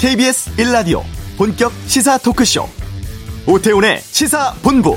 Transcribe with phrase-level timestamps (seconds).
[0.00, 1.02] KBS 1라디오
[1.36, 2.64] 본격 시사 토크쇼
[3.46, 4.96] 오태훈의 시사본부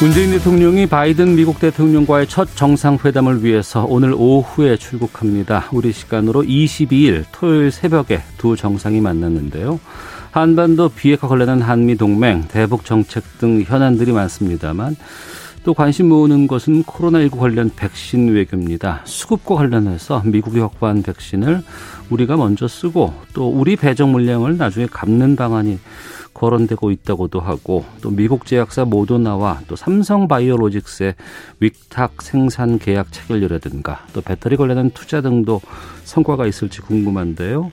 [0.00, 5.68] 문재인 대통령이 바이든 미국 대통령과의 첫 정상회담을 위해서 오늘 오후에 출국합니다.
[5.70, 9.78] 우리 시간으로 22일 토요일 새벽에 두 정상이 만났는데요.
[10.30, 14.96] 한반도 비핵화 관련한 한미 동맹, 대북 정책 등 현안들이 많습니다만
[15.66, 19.00] 또 관심 모으는 것은 코로나19 관련 백신 외교입니다.
[19.02, 21.64] 수급과 관련해서 미국이 확보한 백신을
[22.08, 25.80] 우리가 먼저 쓰고 또 우리 배정 물량을 나중에 갚는 방안이
[26.36, 31.14] 거론되고 있다고도 하고 또 미국 제약사 모더나와 또 삼성 바이오로직스의
[31.60, 35.62] 위탁 생산 계약 체결이라든가 또 배터리 관련한 투자 등도
[36.04, 37.72] 성과가 있을지 궁금한데요.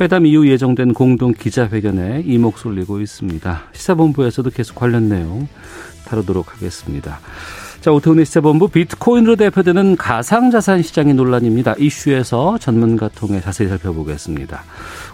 [0.00, 3.62] 회담 이후 예정된 공동 기자회견에 이목 쏠리고 있습니다.
[3.72, 5.48] 시사본부에서도 계속 관련 내용
[6.06, 7.18] 다루도록 하겠습니다.
[7.86, 11.76] 자, 오태훈의 시사본부 비트코인으로 대표되는 가상자산 시장의 논란입니다.
[11.78, 14.64] 이슈에서 전문가 통해 자세히 살펴보겠습니다.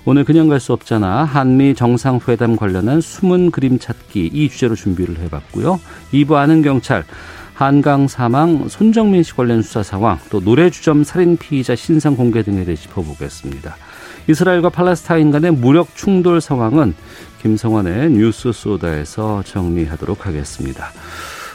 [0.07, 1.25] 오늘 그냥 갈 수 없잖아.
[1.25, 5.81] 한미 정상회담 관련한 숨은 그림 찾기 이 주제로 준비를 해봤고요.
[6.15, 7.05] 2부 아는 경찰.
[7.53, 12.65] 한강 사망 손정민 씨 관련 수사 상황, 또 노래 주점 살인 피의자 신상 공개 등에
[12.65, 13.77] 대해 짚어보겠습니다.
[14.31, 16.95] 이스라엘과 팔레스타인 간의 무력 충돌 상황은
[17.43, 20.87] 김성환의 뉴스 소다에서 정리하도록 하겠습니다.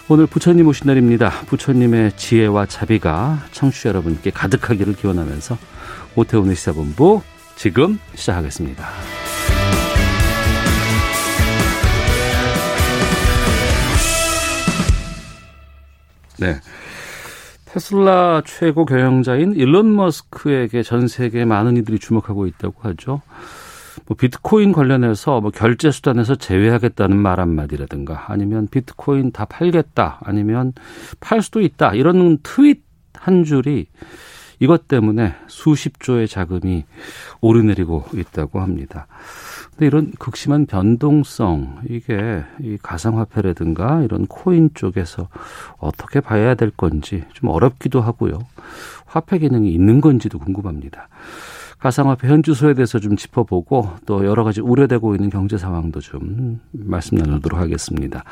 [0.09, 1.29] 오늘 부처님 오신 날입니다.
[1.47, 5.57] 부처님의 지혜와 자비가 청취자 여러분께 가득하기를 기원하면서
[6.15, 7.21] 오태훈의 시사본부
[7.57, 8.87] 지금 시작하겠습니다.
[16.39, 16.55] 네.
[17.65, 23.21] 테슬라 최고 경영자인 일론 머스크에게 전 세계 많은 이들이 주목하고 있다고 하죠.
[24.05, 30.73] 뭐 비트코인 관련해서 뭐 결제 수단에서 제외하겠다는 말 한마디라든가 아니면 비트코인 다 팔겠다 아니면
[31.19, 32.83] 팔 수도 있다 이런 트윗
[33.13, 33.87] 한 줄이
[34.59, 36.85] 이것 때문에 수십 조의 자금이
[37.41, 39.07] 오르내리고 있다고 합니다.
[39.71, 45.27] 근데 이런 극심한 변동성 이게 이 가상화폐라든가 이런 코인 쪽에서
[45.77, 48.39] 어떻게 봐야 될 건지 좀 어렵기도 하고요.
[49.05, 51.07] 화폐 기능이 있는 건지도 궁금합니다.
[51.79, 57.59] 가상화폐 현주소에 대해서 좀 짚어보고 또 여러 가지 우려되고 있는 경제 상황도 좀 말씀 나누도록
[57.59, 58.23] 하겠습니다.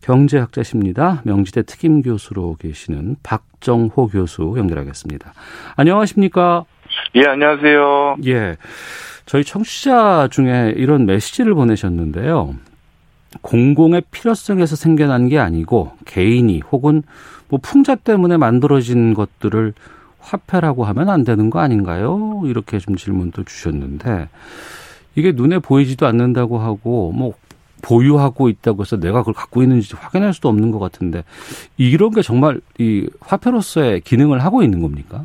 [0.00, 1.20] 경제학자십니다.
[1.24, 5.34] 명지대 특임 교수로 계시는 박정호 교수 연결하겠습니다.
[5.76, 6.64] 안녕하십니까?
[7.16, 8.16] 예, 안녕하세요.
[8.26, 8.56] 예.
[9.26, 12.54] 저희 청취자 중에 이런 메시지를 보내셨는데요.
[13.42, 17.02] 공공의 필요성에서 생겨난 게 아니고 개인이 혹은
[17.48, 19.74] 뭐 풍자 때문에 만들어진 것들을
[20.26, 22.42] 화폐라고 하면 안 되는 거 아닌가요?
[22.44, 24.28] 이렇게 좀 질문도 주셨는데
[25.14, 27.34] 이게 눈에 보이지도 않는다고 하고 뭐
[27.82, 31.22] 보유하고 있다고 해서 내가 그걸 갖고 있는지 확인할 수도 없는 것 같은데
[31.76, 35.24] 이런 게 정말 이 화폐로서의 기능을 하고 있는 겁니까?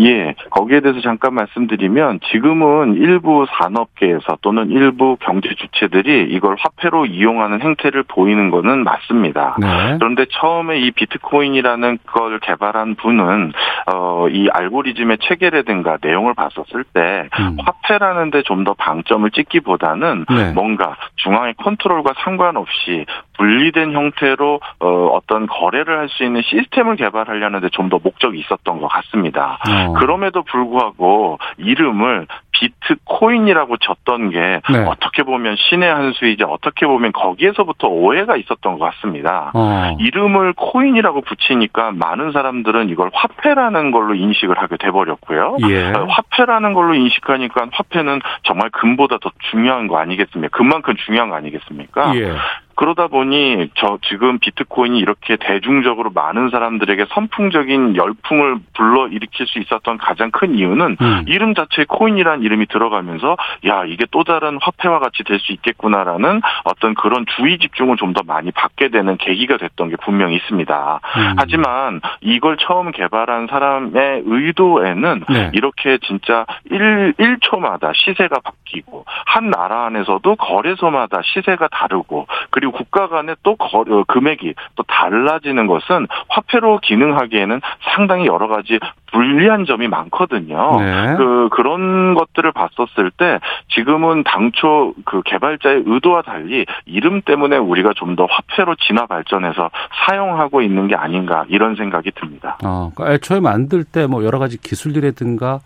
[0.00, 7.60] 예, 거기에 대해서 잠깐 말씀드리면 지금은 일부 산업계에서 또는 일부 경제 주체들이 이걸 화폐로 이용하는
[7.62, 9.56] 행태를 보이는 것은 맞습니다.
[9.60, 9.96] 네.
[9.98, 13.52] 그런데 처음에 이 비트코인이라는 걸 개발한 분은
[13.92, 17.56] 어, 이 알고리즘의 체계라든가 내용을 봤었을 때 음.
[17.64, 20.52] 화폐라는 데 좀 더 방점을 찍기보다는 네.
[20.52, 23.04] 뭔가 중앙의 컨트롤과 상관없이
[23.38, 28.88] 분리된 형태로 어, 어떤 거래를 할 수 있는 시스템을 개발하려는데 좀 더 목적이 있었던 것
[28.88, 29.58] 같습니다.
[29.66, 29.92] 어.
[29.94, 34.78] 그럼에도 불구하고 이름을 비트코인이라고 졌던 게 네.
[34.86, 39.52] 어떻게 보면 신의 한 수이지 어떻게 보면 거기에서부터 오해가 있었던 것 같습니다.
[39.54, 39.96] 어.
[39.98, 45.56] 이름을 코인이라고 붙이니까 많은 사람들은 이걸 화폐라는 걸로 인식을 하게 돼버렸고요.
[45.70, 45.92] 예.
[46.08, 50.56] 화폐라는 걸로 인식하니까 화폐는 정말 금보다 더 중요한 거 아니겠습니까?
[50.56, 52.14] 금만큼 중요한 거 아니겠습니까?
[52.16, 52.32] 예.
[52.78, 59.98] 그러다 보니 저 지금 비트코인이 이렇게 대중적으로 많은 사람들에게 선풍적인 열풍을 불러 일으킬 수 있었던
[59.98, 61.24] 가장 큰 이유는 음.
[61.26, 63.36] 이름 자체에 코인이라는 이름이 들어가면서
[63.66, 68.22] 야 이게 또 다른 화폐와 같이 될 수 있겠구나라는 어떤 그런 주의 집중을 좀 더
[68.26, 71.00] 많이 받게 되는 계기가 됐던 게 분명히 있습니다.
[71.16, 71.34] 음.
[71.36, 75.50] 하지만 이걸 처음 개발한 사람의 의도에는 네.
[75.52, 83.36] 이렇게 진짜 1, 1초마다 시세가 바뀌고 한 나라 안에서도 거래소마다 시세가 다르고 그리고 국가 간의
[83.42, 87.60] 또 거래, 어, 금액이 또 달라지는 것은 화폐로 기능하기에는
[87.94, 88.78] 상당히 여러 가지
[89.12, 90.80] 불리한 점이 많거든요.
[90.80, 91.14] 네.
[91.16, 93.38] 그 그런 것들을 봤었을 때
[93.68, 99.70] 지금은 당초 그 개발자의 의도와 달리 이름 때문에 우리가 좀 더 화폐로 진화 발전해서
[100.06, 102.58] 사용하고 있는 게 아닌가 이런 생각이 듭니다.
[102.64, 105.60] 어, 그러니까 애초에 만들 때 뭐 여러 가지 기술이라든가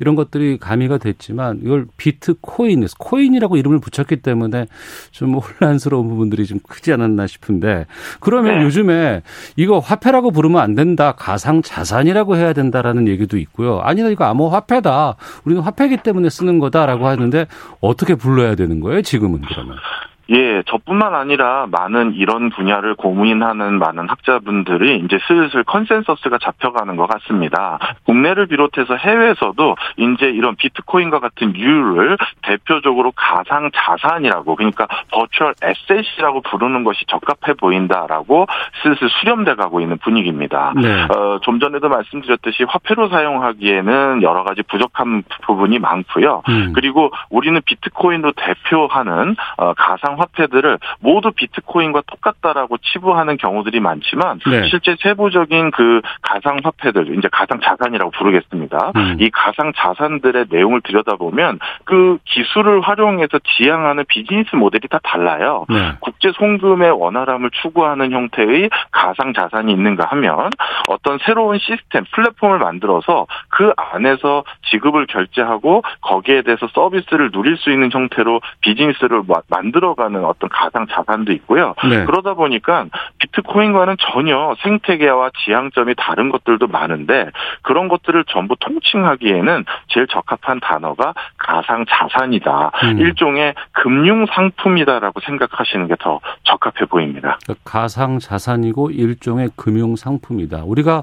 [0.00, 4.66] 이런 것들이 가미가 됐지만 이걸 비트코인, 코인이라고 이름을 붙였기 때문에
[5.10, 7.86] 좀 혼란스러운 부분들이 좀 크지 않았나 싶은데
[8.20, 8.64] 그러면 네.
[8.64, 9.22] 요즘에
[9.56, 11.12] 이거 화폐라고 부르면 안 된다.
[11.12, 13.80] 가상 자산이라고 해야 된다라는 얘기도 있고요.
[13.80, 15.16] 아니다 이거 암호 화폐다.
[15.44, 17.46] 우리는 화폐기 때문에 쓰는 거다라고 하는데
[17.80, 19.02] 어떻게 불러야 되는 거예요?
[19.02, 19.76] 지금은 그러면.
[20.30, 27.78] 예, 저뿐만 아니라 많은 이런 분야를 고민하는 많은 학자분들이 이제 슬슬 consensus가 잡혀가는 것 같습니다.
[28.04, 36.84] 국내를 비롯해서 해외에서도 이제 이런 비트코인과 같은 유를 대표적으로 가상 자산이라고 그러니까 virtual asset이라고 부르는
[36.84, 38.46] 것이 적합해 보인다라고
[38.82, 40.74] 슬슬 수렴돼 가고 있는 분위기입니다.
[40.76, 41.04] 네.
[41.04, 46.42] 어, 좀 전에도 말씀드렸듯이 화폐로 사용하기에는 여러 가지 부족한 부분이 많고요.
[46.48, 46.72] 음.
[46.74, 54.68] 그리고 우리는 비트코인으로 대표하는 어, 가상 화폐들을 모두 비트코인과 똑같다라고 치부하는 경우들이 많지만 네.
[54.68, 58.92] 실제 세부적인 그 가상 화폐들 이제 가상 자산이라고 부르겠습니다.
[58.96, 59.16] 음.
[59.20, 65.66] 이 가상 자산들의 내용을 들여다보면 그 기술을 활용해서 지향하는 비즈니스 모델이 다 달라요.
[65.68, 65.92] 네.
[66.00, 70.50] 국제 송금의 원활함을 추구하는 형태의 가상 자산이 있는가 하면
[70.88, 77.90] 어떤 새로운 시스템 플랫폼을 만들어서 그 안에서 지급을 결제하고 거기에 대해서 서비스를 누릴 수 있는
[77.92, 81.74] 형태로 비즈니스를 만들어가 하는 어떤 가상 자산도 있고요.
[81.88, 82.04] 네.
[82.06, 82.86] 그러다 보니까
[83.18, 87.30] 비트코인과는 전혀 생태계와 지향점이 다른 것들도 많은데
[87.62, 92.70] 그런 것들을 전부 통칭하기에는 제일 적합한 단어가 가상 자산이다.
[92.84, 92.98] 음.
[92.98, 97.38] 일종의 금융 상품이다라고 생각하시는 게 더 적합해 보입니다.
[97.44, 100.62] 그러니까 가상 자산이고 일종의 금융 상품이다.
[100.64, 101.02] 우리가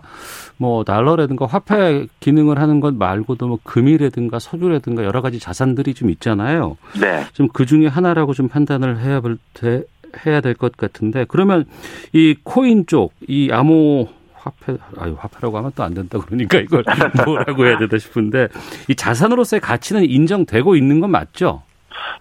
[0.57, 6.77] 뭐 달러라든가 화폐 기능을 하는 것 말고도 뭐 금이라든가 석유라든가 여러 가지 자산들이 좀 있잖아요.
[6.99, 7.25] 네.
[7.33, 9.21] 좀그 중에 하나라고 좀 판단을 해야
[9.53, 9.83] 돼,
[10.25, 11.65] 해야 될 것 같은데 그러면
[12.13, 16.83] 이 코인 쪽 이 암호 화폐 아유 화폐라고 하면 또 안 된다 그러니까 이걸
[17.25, 18.47] 뭐라고 해야 되나 싶은데
[18.87, 21.63] 이 자산으로서의 가치는 인정되고 있는 건 맞죠?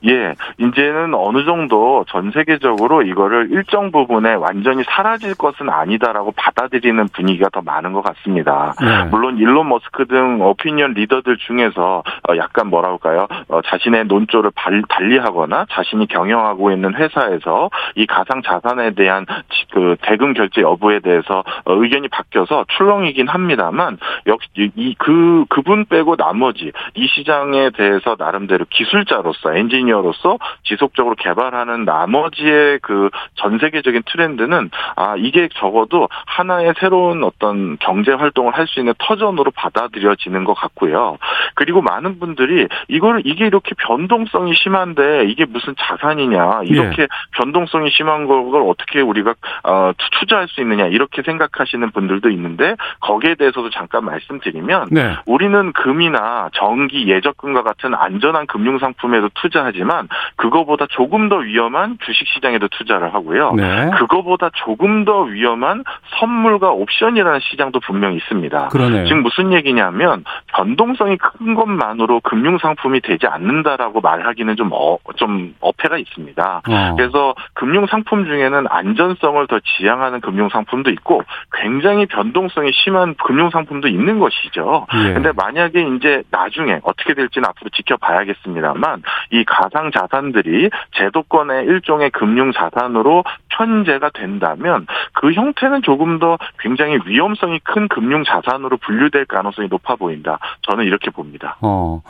[0.06, 7.48] 예, 이제는 어느 정도 전 세계적으로 이거를 일정 부분에 완전히 사라질 것은 아니다라고 받아들이는 분위기가
[7.50, 8.74] 더 많은 것 같습니다.
[8.80, 9.04] 네.
[9.10, 13.26] 물론 일론 머스크 등 오피니언 리더들 중에서 어, 약간 뭐라 할까요?
[13.48, 14.50] 어, 자신의 논조를
[14.88, 19.26] 달리하거나 자신이 경영하고 있는 회사에서 이 가상 자산에 대한
[19.72, 26.16] 그 대금 결제 여부에 대해서 어, 의견이 바뀌어서 출렁이긴 합니다만 역시 이 그 그분 빼고
[26.16, 35.14] 나머지 이 시장에 대해서 나름대로 기술자로서 엔지니어로서 지속적으로 개발하는 나머지의 그 전 세계적인 트렌드는 아
[35.18, 41.18] 이게 적어도 하나의 새로운 어떤 경제 활동을 할 수 있는 터전으로 받아들여지는 것 같고요.
[41.54, 47.08] 그리고 많은 분들이 이거를 이게 이렇게 변동성이 심한데 이게 무슨 자산이냐 이렇게 예.
[47.32, 49.34] 변동성이 심한 걸 어떻게 우리가
[49.64, 55.16] 어, 투자할 수 있느냐 이렇게 생각하시는 분들도 있는데 거기에 대해서도 잠깐 말씀드리면 네.
[55.26, 62.26] 우리는 금이나 전기 예적금과 같은 안전한 금융 상품에도 투자 하지만 그거보다 조금 더 위험한 주식
[62.28, 63.52] 시장에도 투자를 하고요.
[63.52, 63.90] 네.
[63.98, 65.84] 그거보다 조금 더 위험한
[66.18, 68.68] 선물과 옵션이라는 시장도 분명히 있습니다.
[68.68, 69.06] 그러네요.
[69.06, 75.98] 지금 무슨 얘기냐면 변동성이 큰 것만으로 금융 상품이 되지 않는다라고 말하기는 좀 어, 좀 어폐가
[75.98, 76.62] 있습니다.
[76.68, 76.94] 어.
[76.96, 81.22] 그래서 금융 상품 중에는 안전성을 더 지향하는 금융 상품도 있고
[81.52, 84.86] 굉장히 변동성이 심한 금융 상품도 있는 것이죠.
[84.94, 85.14] 예.
[85.14, 93.24] 근데 만약에 이제 나중에 어떻게 될지는 앞으로 지켜봐야겠습니다만 이 가상 자산들이 제도권의 일종의 금융 자산으로
[93.50, 100.38] 편제가 된다면 그 형태는 조금 더 굉장히 위험성이 큰 금융 자산으로 분류될 가능성이 높아 보인다.
[100.62, 101.56] 저는 이렇게 봅니다.
[101.60, 102.02] 어.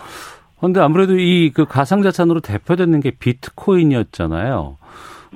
[0.61, 4.79] 근데 아무래도 이 그 가상 자산으로 대표되는 게 비트코인이었잖아요.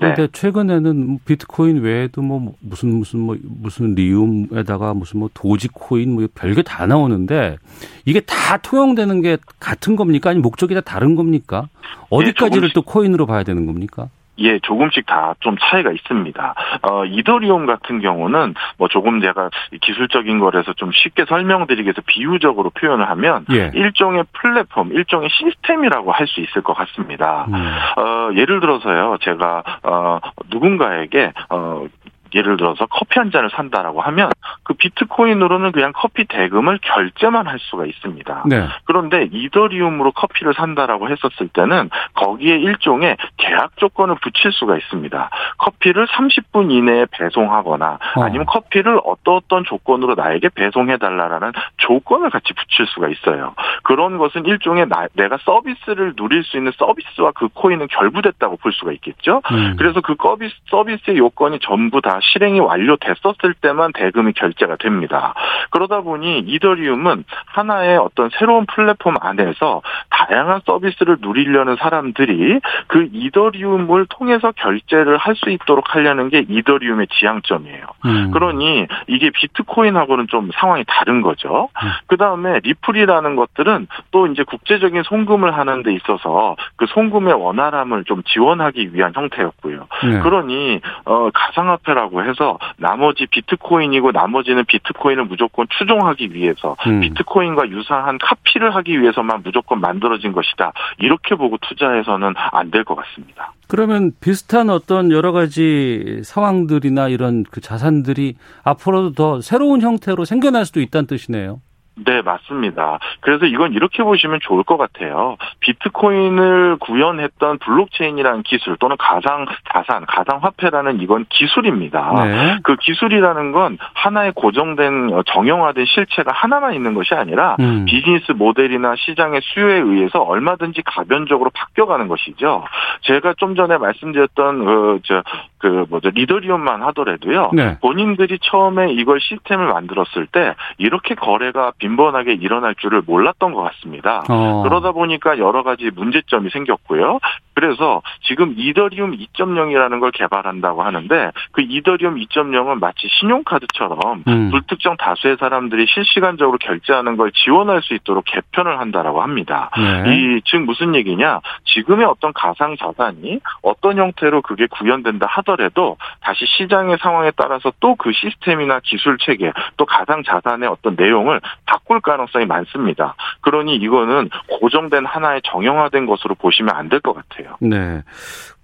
[0.01, 0.29] 네.
[0.33, 6.87] 최근에는 비트코인 외에도 뭐 무슨 무슨 뭐 무슨 리움에다가 무슨 뭐 도지코인 뭐 별게 다
[6.87, 7.57] 나오는데
[8.05, 10.31] 이게 다 통용되는 게 같은 겁니까?
[10.31, 11.69] 아니 목적이 다 다른 겁니까?
[12.11, 14.09] 어디까지를 네, 또 코인으로 봐야 되는 겁니까?
[14.39, 16.55] 예, 조금씩 다 좀 차이가 있습니다.
[16.83, 23.09] 어, 이더리움 같은 경우는 뭐 조금 제가 기술적인 거라서 좀 쉽게 설명드리기 위해서 비유적으로 표현을
[23.11, 23.71] 하면 예.
[23.75, 27.47] 일종의 플랫폼, 일종의 시스템이라고 할 수 있을 것 같습니다.
[27.49, 27.55] 음.
[27.97, 30.19] 어, 예를 들어서요, 제가 어,
[30.51, 31.87] 누군가에게 어,
[32.35, 34.31] 예를 들어서 커피 한 잔을 산다라고 하면
[34.63, 38.45] 그 비트코인으로는 그냥 커피 대금을 결제만 할 수가 있습니다.
[38.47, 38.69] 네.
[38.85, 45.31] 그런데 이더리움으로 커피를 산다라고 했었을 때는 거기에 일종의 계약 조건을 붙일 수가 있습니다.
[45.59, 48.23] 커피를 30분 이내에 배송하거나 어.
[48.23, 53.55] 아니면 커피를 어떤 어떤 조건으로 나에게 배송해 달라라는 조건을 같이 붙일 수가 있어요.
[53.83, 58.93] 그런 것은 일종의 나, 내가 서비스를 누릴 수 있는 서비스와 그 코인은 결부됐다고 볼 수가
[58.93, 59.43] 있겠죠.
[59.51, 59.77] 음.
[59.79, 65.35] 그래서 그 서비스 서비스의 요건이 전부 다 실행이 완료됐었을 때만 대금이 결제가 됩니다.
[65.71, 74.07] 그러다 보니 이더리움은 하나의 어떤 새로운 플랫 플랫폼 안에서 다양한 서비스를 누리려는 사람들이 그 이더리움을
[74.11, 77.85] 통해서 결제를 할 수 있도록 하려는 게 이더리움의 지향점이에요.
[78.07, 78.31] 음.
[78.33, 81.69] 그러니 이게 비트코인하고는 좀 상황이 다른 거죠.
[81.83, 81.89] 음.
[82.09, 88.23] 그 다음에 리플이라는 것들은 또 이제 국제적인 송금을 하는 데 있어서 그 송금의 원활함을 좀
[88.25, 89.87] 지원하기 위한 형태였고요.
[90.03, 90.21] 네.
[90.21, 97.01] 그러니 어 가상화폐라고 해서 나머지 비트코인이고 나머지는 비트코인을 무조건 추종하기 위해서 음.
[97.01, 100.73] 비트코인과 유사한 카피를 하기 위해서만 무조건 만들어진 것이다.
[100.99, 103.53] 이렇게 보고 투자해서는 안 될 것 같습니다.
[103.69, 110.81] 그러면 비슷한 어떤 여러 가지 상황들이나 이런 그 자산들이 앞으로도 더 새로운 형태로 생겨날 수도
[110.81, 111.61] 있다는 뜻이네요.
[112.05, 112.99] 네, 맞습니다.
[113.21, 115.37] 그래서 이건 이렇게 보시면 좋을 것 같아요.
[115.61, 122.25] 비트코인을 구현했던 블록체인이라는 기술 또는 가상 자산, 가상 화폐라는 이건 기술입니다.
[122.25, 122.59] 네.
[122.63, 127.85] 그 기술이라는 건 하나의 고정된 어, 정형화된 실체가 하나만 있는 것이 아니라 음.
[127.87, 132.65] 비즈니스 모델이나 시장의 수요에 의해서 얼마든지 가변적으로 바뀌어가는 것이죠.
[133.03, 135.23] 제가 좀 전에 말씀드렸던 그 저
[135.59, 137.51] 그 뭐죠 리더리움만 하더라도요.
[137.53, 137.79] 네.
[137.81, 144.25] 본인들이 처음에 이걸 시스템을 만들었을 때 이렇게 거래가 빈 번하게 일어날 줄을 몰랐던 것 같습니다.
[144.29, 144.63] 어.
[144.63, 147.19] 그러다 보니까 여러 가지 문제점이 생겼고요.
[147.59, 154.51] 그래서 지금 이더리움 2.0이라는 걸 개발한다고 하는데 그 이더리움 2.0은 마치 신용카드처럼 음.
[154.53, 159.71] 불특정 다수의 사람들이 실시간적으로 결제하는 걸 지원할 수 있도록 개편을 한다라고 합니다.
[159.77, 160.39] 네.
[160.39, 161.41] 이즉 무슨 얘기냐?
[161.65, 168.13] 지금의 어떤 가상 자산이 어떤 형태로 그게 구현된다 하더라도 다시 시장의 상황에 따라서 또 그
[168.13, 173.17] 시스템이나 기술 체계 또 가상 자산의 어떤 내용을 바꿀 가능성이 많습니다.
[173.41, 177.48] 그러니 이거는 고정된 하나의 정형화된 것으로 보시면 안 될 것 같아요.
[177.61, 178.03] 네.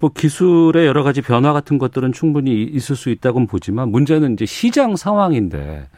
[0.01, 4.97] 뭐 기술의 여러 가지 변화 같은 것들은 충분히 있을 수 있다고는 보지만 문제는 이제 시장
[4.97, 5.89] 상황인데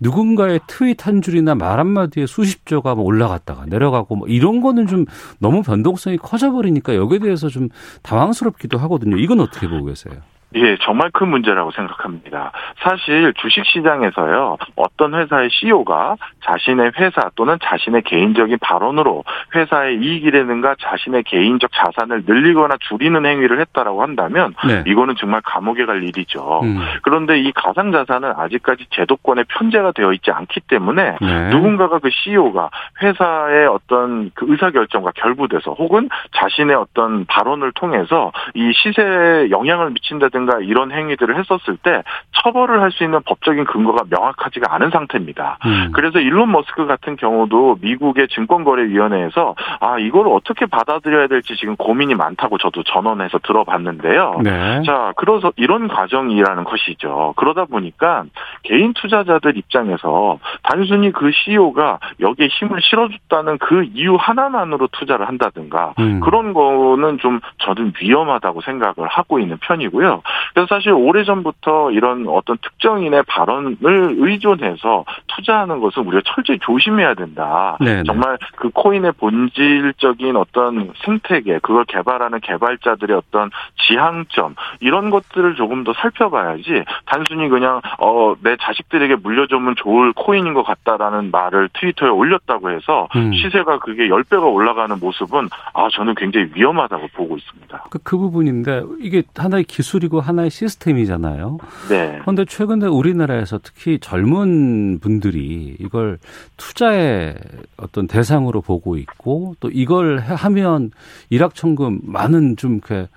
[0.00, 5.04] 누군가의 트윗 한 줄이나 말 한마디에 수십조가 뭐 올라갔다가 내려가고 뭐 이런 거는 좀
[5.40, 7.68] 너무 변동성이 커져버리니까 여기에 대해서 좀
[8.02, 9.16] 당황스럽기도 하거든요.
[9.16, 10.14] 이건 어떻게 보고 계세요?
[10.56, 12.50] 예, 정말 큰 문제라고 생각합니다.
[12.82, 16.16] 사실 주식 시장에서요, 어떤 회사의 CEO가
[16.50, 24.02] 자신의 회사 또는 자신의 개인적인 발언으로 회사의 이익이라든가 자신의 개인적 자산을 늘리거나 줄이는 행위를 했다라고
[24.02, 24.84] 한다면 네.
[24.86, 26.60] 이거는 정말 감옥에 갈 일이죠.
[26.62, 26.78] 음.
[27.02, 31.50] 그런데 이 가상 자산은 아직까지 제도권에 편제가 되어 있지 않기 때문에 네.
[31.50, 32.70] 누군가가 그 CEO가
[33.02, 40.60] 회사의 어떤 그 의사 결정과 결부돼서 혹은 자신의 어떤 발언을 통해서 이 시세에 영향을 미친다든가
[40.60, 42.02] 이런 행위들을 했었을 때
[42.42, 45.58] 처벌을 할 수 있는 법적인 근거가 명확하지가 않은 상태입니다.
[45.64, 45.90] 음.
[45.92, 52.56] 그래서 일론 머스크 같은 경우도 미국의 증권거래위원회에서 아 이걸 어떻게 받아들여야 될지 지금 고민이 많다고
[52.56, 54.40] 저도 전원해서 들어봤는데요.
[54.42, 54.82] 네.
[54.86, 57.34] 자, 그래서 이런 과정이라는 것이죠.
[57.36, 58.24] 그러다 보니까
[58.62, 66.20] 개인 투자자들 입장에서 단순히 그 CEO가 여기에 힘을 실어줬다는 그 이유 하나만으로 투자를 한다든가 음.
[66.20, 70.22] 그런 거는 좀 저는 위험하다고 생각을 하고 있는 편이고요.
[70.54, 77.76] 그래서 사실 오래전부터 이런 어떤 특정인의 발언을 의존해서 투자하는 것은 우리가 철저히 조심해야 된다.
[77.80, 77.96] 네네.
[77.96, 78.02] 네.
[78.04, 83.50] 정말 그 코인의 본질적인 어떤 생태계, 그걸 개발하는 개발자들의 어떤
[83.86, 90.62] 지향점 이런 것들을 조금 더 살펴봐야지 단순히 그냥 어 내 자식들에게 물려주면 좋을 코인인 것
[90.62, 93.32] 같다라는 말을 트위터에 올렸다고 해서 음.
[93.32, 97.86] 시세가 그게 10배가 올라가는 모습은 아 저는 굉장히 위험하다고 보고 있습니다.
[97.90, 101.58] 그, 그 부분인데 이게 하나의 기술이고 하나의 시스템이잖아요.
[101.88, 102.18] 네.
[102.20, 106.09] 그런데 최근에 우리나라에서 특히 젊은 분들이 이걸
[106.56, 107.34] 투자의
[107.76, 110.90] 어떤 대상으로 보고 있고 또 이걸 하면
[111.30, 113.08] 일확천금 많은 좀 이렇게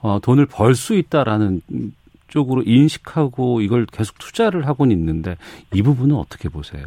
[0.00, 1.62] 어, 돈을 벌 수 있다라는
[2.28, 5.36] 쪽으로 인식하고 이걸 계속 투자를 하고는 있는데
[5.72, 6.86] 이 부분은 어떻게 보세요?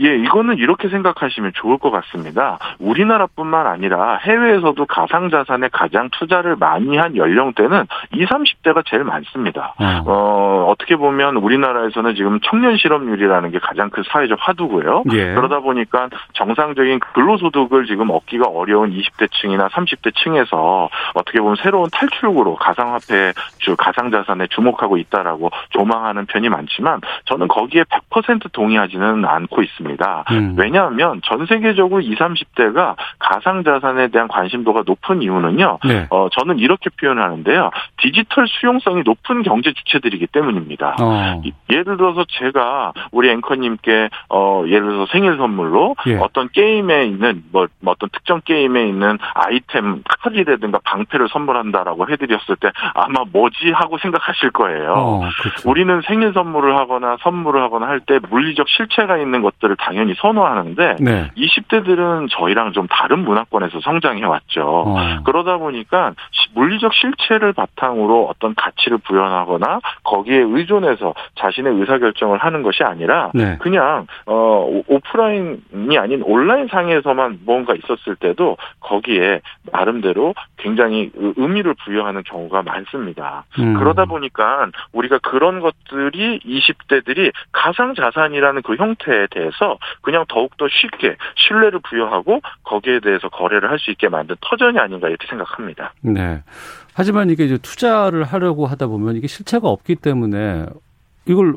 [0.00, 2.58] 예, 이거는 이렇게 생각하시면 좋을 것 같습니다.
[2.78, 9.74] 우리나라뿐만 아니라 해외에서도 가상자산에 가장 투자를 많이 한 연령대는 20, 30대가 제일 많습니다.
[9.80, 10.02] 음.
[10.06, 15.04] 어, 어떻게 보면 우리나라에서는 지금 청년 실업률이라는 게 가장 큰 사회적 화두고요.
[15.12, 15.34] 예.
[15.34, 22.56] 그러다 보니까 정상적인 근로소득을 지금 얻기가 어려운 20대 층이나 30대 층에서 어떻게 보면 새로운 탈출구로
[22.56, 23.32] 가상화폐,
[23.76, 29.81] 가상자산에 주목하고 있다라고 조망하는 편이 많지만 저는 거기에 100% 동의하지는 않고 있습니다.
[29.82, 30.24] 있습니다.
[30.30, 30.54] 음.
[30.56, 35.78] 왜냐하면 전 세계적으로 20, 30대가 가상자산에 대한 관심도가 높은 이유는요.
[35.84, 36.06] 네.
[36.10, 37.70] 어, 저는 이렇게 표현하는데요.
[38.02, 40.96] 디지털 수용성이 높은 경제 주체들이기 때문입니다.
[41.00, 41.42] 어.
[41.70, 46.16] 예를 들어서 제가 우리 앵커님께 어, 예를 들어서 생일 선물로 예.
[46.16, 52.70] 어떤 게임에 있는 뭐, 뭐 어떤 특정 게임에 있는 아이템 카드라든가 방패를 선물한다라고 해드렸을 때
[52.94, 54.92] 아마 뭐지 하고 생각하실 거예요.
[54.92, 55.70] 어, 그렇죠.
[55.70, 61.30] 우리는 생일 선물을 하거나 선물을 하거나 할 때 물리적 실체가 있는 것들을 당연히 선호하는데 네.
[61.36, 64.84] 20대들은 저희랑 좀 다른 문화권에서 성장해 왔죠.
[64.86, 64.96] 어.
[65.24, 66.14] 그러다 보니까
[66.54, 73.30] 물리적 실체를 바탕 으로 어떤 가치를 부여하거나 거기에 의존해서 자신의 의사 결정을 하는 것이 아니라
[73.34, 73.58] 네.
[73.60, 82.62] 그냥 어 오프라인이 아닌 온라인 상에서만 뭔가 있었을 때도 거기에 나름대로 굉장히 의미를 부여하는 경우가
[82.62, 83.44] 많습니다.
[83.58, 83.74] 음.
[83.74, 91.80] 그러다 보니까 우리가 그런 것들이 20대들이 가상 자산이라는 그 형태에 대해서 그냥 더욱더 쉽게 신뢰를
[91.80, 95.92] 부여하고 거기에 대해서 거래를 할 수 있게 만든 터전이 아닌가 이렇게 생각합니다.
[96.00, 96.42] 네.
[96.94, 100.66] 하지만 이게 이제 투자를 하려고 하다 보면 이게 실체가 없기 때문에
[101.26, 101.54] 이걸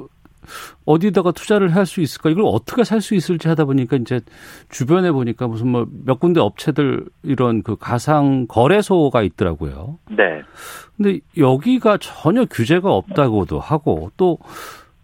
[0.86, 2.30] 어디다가 투자를 할 수 있을까?
[2.30, 4.22] 이걸 어떻게 살 수 있을지 하다 보니까 이제
[4.70, 9.98] 주변에 보니까 무슨 뭐 몇 군데 업체들 이런 그 가상 거래소가 있더라고요.
[10.12, 10.42] 네.
[10.96, 14.38] 근데 여기가 전혀 규제가 없다고도 하고 또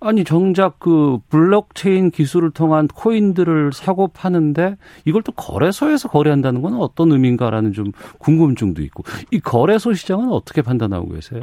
[0.03, 7.11] 아니 정작 그 블록체인 기술을 통한 코인들을 사고 파는데 이걸 또 거래소에서 거래한다는 건 어떤
[7.11, 11.41] 의미인가라는 좀 궁금증도 있고 이 거래소 시장은 어떻게 판단하고 계세요?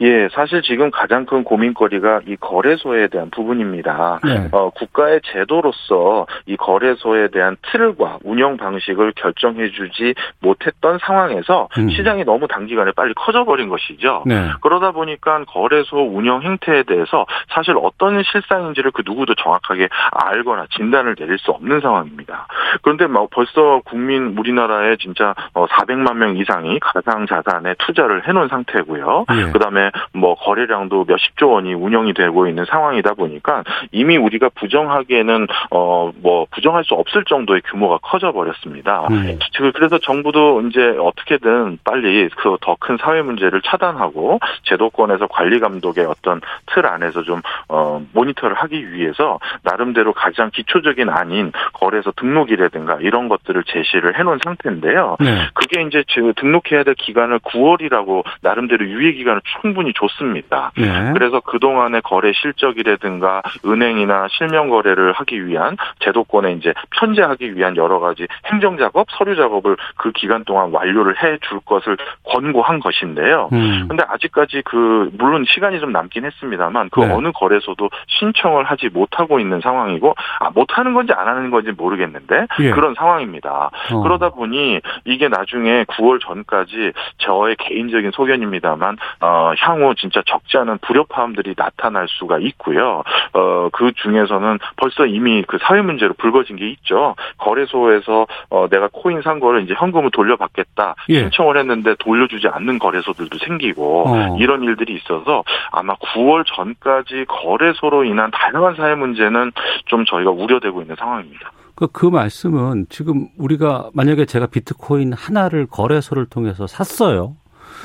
[0.00, 4.20] 예, 사실 지금 가장 큰 고민거리가 이 거래소에 대한 부분입니다.
[4.24, 4.48] 네.
[4.50, 11.88] 어, 국가의 제도로서 이 거래소에 대한 틀과 운영 방식을 결정해주지 못했던 상황에서 음.
[11.90, 14.24] 시장이 너무 단기간에 빨리 커져버린 것이죠.
[14.26, 14.48] 네.
[14.62, 21.16] 그러다 보니까 거래소 운영 행태에 대해서 사실 사실 어떤 실상인지를 그 누구도 정확하게 알거나 진단을
[21.16, 22.46] 내릴 수 없는 상황입니다.
[22.82, 29.26] 그런데 뭐 벌써 국민 우리나라에 진짜 400만 어, 명 이상이 가상 자산에 투자를 해놓은 상태고요.
[29.28, 29.52] 네.
[29.52, 36.46] 그다음에 뭐 거래량도 몇십조 원이 운영이 되고 있는 상황이다 보니까 이미 우리가 부정하기에는 어 뭐
[36.50, 39.06] 부정할 수 없을 정도의 규모가 커져 버렸습니다.
[39.10, 39.38] 네.
[39.74, 46.40] 그래서 정부도 이제 어떻게든 빨리 그 더 큰 사회 문제를 차단하고 제도권에서 관리 감독의 어떤
[46.66, 53.64] 틀 안에서 좀 어, 모니터를 하기 위해서 나름대로 가장 기초적인 안인 거래소 등록이라든가 이런 것들을
[53.64, 55.16] 제시를 해놓은 상태인데요.
[55.20, 55.48] 네.
[55.54, 56.02] 그게 이제
[56.36, 60.72] 등록해야 될 기간을 9월이라고 나름대로 유예 기간을 충분히 줬습니다.
[60.76, 61.12] 네.
[61.12, 68.00] 그래서 그 동안의 거래 실적이라든가 은행이나 실명 거래를 하기 위한 제도권에 이제 편제하기 위한 여러
[68.00, 73.48] 가지 행정 작업, 서류 작업을 그 기간 동안 완료를 해 줄 것을 권고한 것인데요.
[73.52, 73.86] 음.
[73.88, 77.12] 근데 아직까지 그 물론 시간이 좀 남긴 했습니다만 그 네.
[77.12, 82.46] 어느 거래 거래소도 신청을 하지 못하고 있는 상황이고 아 못하는 건지 안 하는 건지 모르겠는데
[82.60, 82.70] 예.
[82.70, 83.70] 그런 상황입니다.
[83.92, 84.02] 어.
[84.02, 91.54] 그러다 보니 이게 나중에 9월 전까지 저의 개인적인 소견입니다만 어, 향후 진짜 적지 않은 불협화음들이
[91.56, 93.02] 나타날 수가 있고요.
[93.32, 97.14] 어, 그 중에서는 벌써 이미 그 사회 문제로 불거진 게 있죠.
[97.38, 101.20] 거래소에서 어, 내가 코인 산 거를 이제 현금을 돌려받겠다 예.
[101.20, 104.36] 신청을 했는데 돌려주지 않는 거래소들도 생기고 어.
[104.38, 109.52] 이런 일들이 있어서 아마 9월 전까지 거래소로 인한 다양한 사회 문제는
[109.86, 111.52] 좀 저희가 우려되고 있는 상황입니다.
[111.74, 117.36] 그, 그 말씀은 지금 우리가 만약에 제가 비트코인 하나를 거래소를 통해서 샀어요.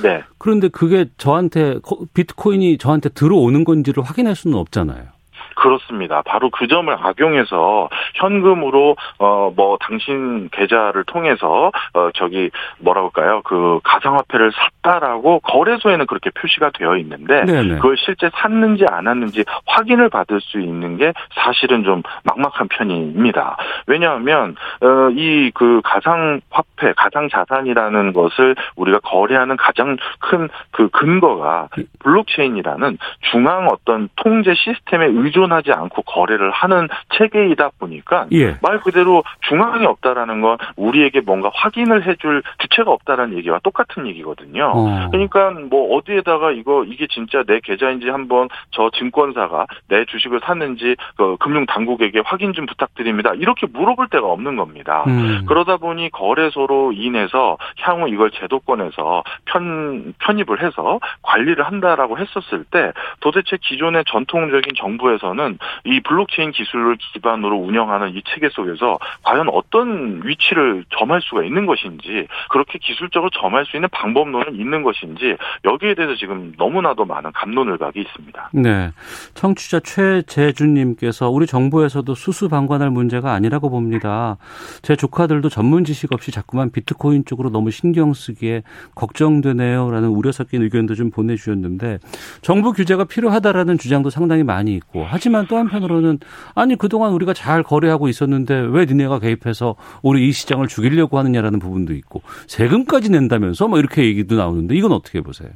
[0.04, 0.24] 네.
[0.38, 1.80] 그런데 그게 저한테
[2.14, 5.19] 비트코인이 저한테 들어오는 건지를 확인할 수는 없잖아요.
[5.60, 6.22] 그렇습니다.
[6.26, 13.42] 바로 그 점을 악용해서 현금으로 어 뭐 당신 계좌를 통해서 어 저기 뭐라 할까요?
[13.44, 14.52] 그 가상화폐를
[14.84, 17.76] 샀다라고 거래소에는 그렇게 표시가 되어 있는데 네네.
[17.76, 23.58] 그걸 실제 샀는지 안 샀는지 확인을 받을 수 있는 게 사실은 좀 막막한 편입니다.
[23.88, 31.68] 왜냐하면 어 이 그 가상화폐, 가상자산이라는 것을 우리가 거래하는 가장 큰 그 근거가
[32.00, 32.98] 블록체인이라는
[33.32, 38.58] 중앙 어떤 통제 시스템에 의존 의존하지 않고 거래를 하는 체계이다 보니까 예.
[38.62, 44.72] 말 그대로 중앙이 없다라는 건 우리에게 뭔가 확인을 해줄 주체가 없다라는 얘기와 똑같은 얘기거든요.
[44.74, 45.10] 어.
[45.12, 51.36] 그러니까 뭐 어디에다가 이거 이게 진짜 내 계좌인지 한번 저 증권사가 내 주식을 샀는지 그
[51.40, 53.34] 금융 당국에게 확인 좀 부탁드립니다.
[53.36, 55.04] 이렇게 물어볼 데가 없는 겁니다.
[55.08, 55.46] 음.
[55.48, 63.58] 그러다 보니 거래소로 인해서 향후 이걸 제도권에서 편 편입을 해서 관리를 한다라고 했었을 때 도대체
[63.62, 70.84] 기존의 전통적인 정부에서는 보면은 이 블록체인 기술을 기반으로 운영하는 이 체계 속에서 과연 어떤 위치를
[70.98, 76.54] 점할 수가 있는 것인지 그렇게 기술적으로 점할 수 있는 방법론은 있는 것인지 여기에 대해서 지금
[76.58, 78.50] 너무나도 많은 감론을박이 있습니다.
[78.54, 78.92] 네.
[79.34, 84.38] 청취자 최재준님께서 우리 정부에서도 수수방관할 문제가 아니라고 봅니다.
[84.82, 88.64] 제 조카들도 전문 지식 없이 자꾸만 비트코인 쪽으로 너무 신경 쓰기에
[88.96, 92.00] 걱정되네요 라는 우려 섞인 의견도 좀 보내주셨는데
[92.42, 96.20] 정부 규제가 필요하다라는 주장도 상당히 많이 있고 하지만 또 한편으로는
[96.56, 101.94] 아니 그동안 우리가 잘 거래하고 있었는데 왜 니네가 개입해서 우리 이 시장을 죽이려고 하느냐라는 부분도
[101.94, 105.50] 있고 세금까지 낸다면서 뭐 이렇게 얘기도 나오는데 이건 어떻게 보세요?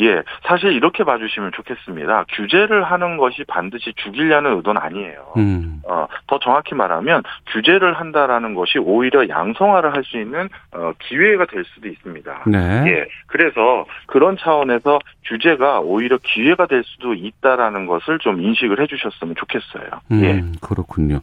[0.00, 2.24] 예, 사실 이렇게 봐주시면 좋겠습니다.
[2.30, 5.32] 규제를 하는 것이 반드시 죽이려는 의도는 아니에요.
[5.36, 5.80] 음.
[5.88, 11.64] 어, 더 정확히 말하면 규제를 한다라는 것이 오히려 양성화를 할 수 있는 어, 기회가 될
[11.74, 12.44] 수도 있습니다.
[12.46, 12.84] 네.
[12.86, 19.34] 예, 그래서 그런 차원에서 규제가 오히려 기회가 될 수도 있다라는 것을 좀 인식을 해주셨 으면
[19.38, 19.88] 좋겠어요.
[20.12, 21.20] 음, 예, 그렇군요.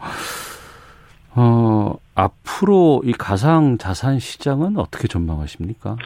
[1.36, 5.98] 어, 앞으로 이 가상 자산 시장은 어떻게 전망하십니까?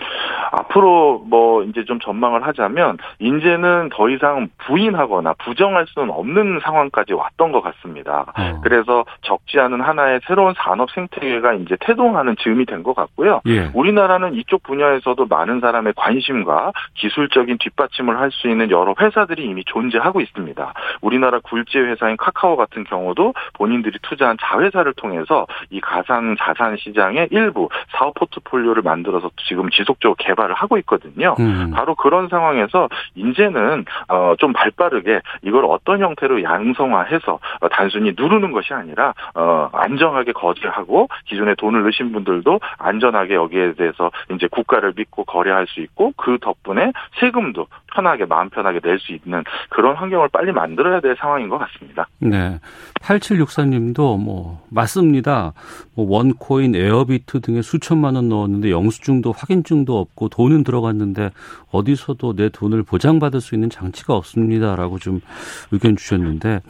[0.51, 7.51] 앞으로 뭐 이제 좀 전망을 하자면 이제는 더 이상 부인하거나 부정할 수는 없는 상황까지 왔던
[7.51, 8.25] 것 같습니다.
[8.35, 8.59] 어.
[8.63, 13.41] 그래서 적지 않은 하나의 새로운 산업 생태계가 이제 태동하는 즈음이 된 것 같고요.
[13.47, 13.69] 예.
[13.73, 20.21] 우리나라는 이쪽 분야에서도 많은 사람의 관심과 기술적인 뒷받침을 할 수 있는 여러 회사들이 이미 존재하고
[20.21, 20.73] 있습니다.
[21.01, 27.69] 우리나라 굴지 회사인 카카오 같은 경우도 본인들이 투자한 자회사를 통해서 이 가상 자산 시장의 일부
[27.91, 31.35] 사업 포트폴리오를 만들어서 지금 지속적으로 개발 개발을 하고 있거든요.
[31.39, 31.71] 음.
[31.73, 38.73] 바로 그런 상황에서 이제는 어, 좀 발빠르게 이걸 어떤 형태로 양성화해서 어, 단순히 누르는 것이
[38.73, 45.67] 아니라 어, 안정하게 거래하고 기존에 돈을 넣으신 분들도 안전하게 여기에 대해서 이제 국가를 믿고 거래할
[45.67, 50.99] 수 있고 그 덕분에 세금도 편하게 마음 편하게 낼 수 있는 그런 환경을 빨리 만들어야
[50.99, 52.05] 될 상황인 것 같습니다.
[52.19, 52.59] 네.
[53.01, 55.53] 8764님도 뭐 맞습니다.
[55.99, 61.31] 뭐 원코인, 에어비트 등에 수천만 원 넣었는데 영수증도 확인증도 없고 돈은 들어갔는데
[61.71, 65.19] 어디서도 내 돈을 보장받을 수 있는 장치가 없습니다라고 좀
[65.71, 66.61] 의견 주셨는데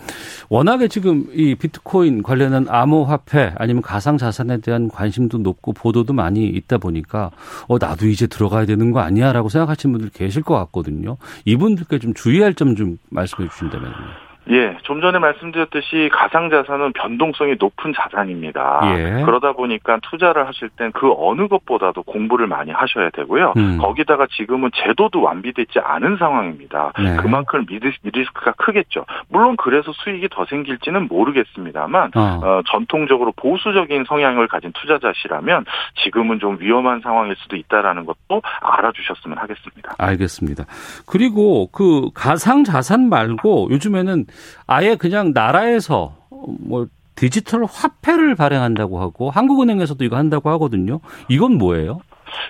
[0.49, 6.79] 워낙에 지금 이 비트코인 관련한 암호화폐 아니면 가상 자산에 대한 관심도 높고 보도도 많이 있다
[6.79, 7.29] 보니까
[7.67, 11.17] 어 나도 이제 들어가야 되는 거 아니야라고 생각하시는 분들 계실 것 같거든요.
[11.45, 14.28] 이분들께 좀 주의할 점 좀 말씀해 주신다면요.
[14.49, 18.81] 예, 좀 전에 말씀드렸듯이 가상자산은 변동성이 높은 자산입니다.
[18.95, 19.23] 예.
[19.23, 23.53] 그러다 보니까 투자를 하실 땐 그 어느 것보다도 공부를 많이 하셔야 되고요.
[23.57, 23.77] 음.
[23.77, 26.91] 거기다가 지금은 제도도 완비되지 않은 상황입니다.
[26.97, 27.15] 네.
[27.17, 29.05] 그만큼 리스크가 크겠죠.
[29.29, 32.39] 물론 그래서 수익이 더 생길지는 모르겠습니다만 어.
[32.43, 35.65] 어, 전통적으로 보수적인 성향을 가진 투자자시라면
[36.03, 39.95] 지금은 좀 위험한 상황일 수도 있다라는 것도 알아주셨으면 하겠습니다.
[39.97, 40.65] 알겠습니다.
[41.07, 44.25] 그리고 그 가상 자산 말고 요즘에는
[44.67, 51.01] 아예 그냥 나라에서 뭐 디지털 화폐를 발행한다고 하고 한국은행에서도 이거 한다고 하거든요.
[51.27, 51.99] 이건 뭐예요?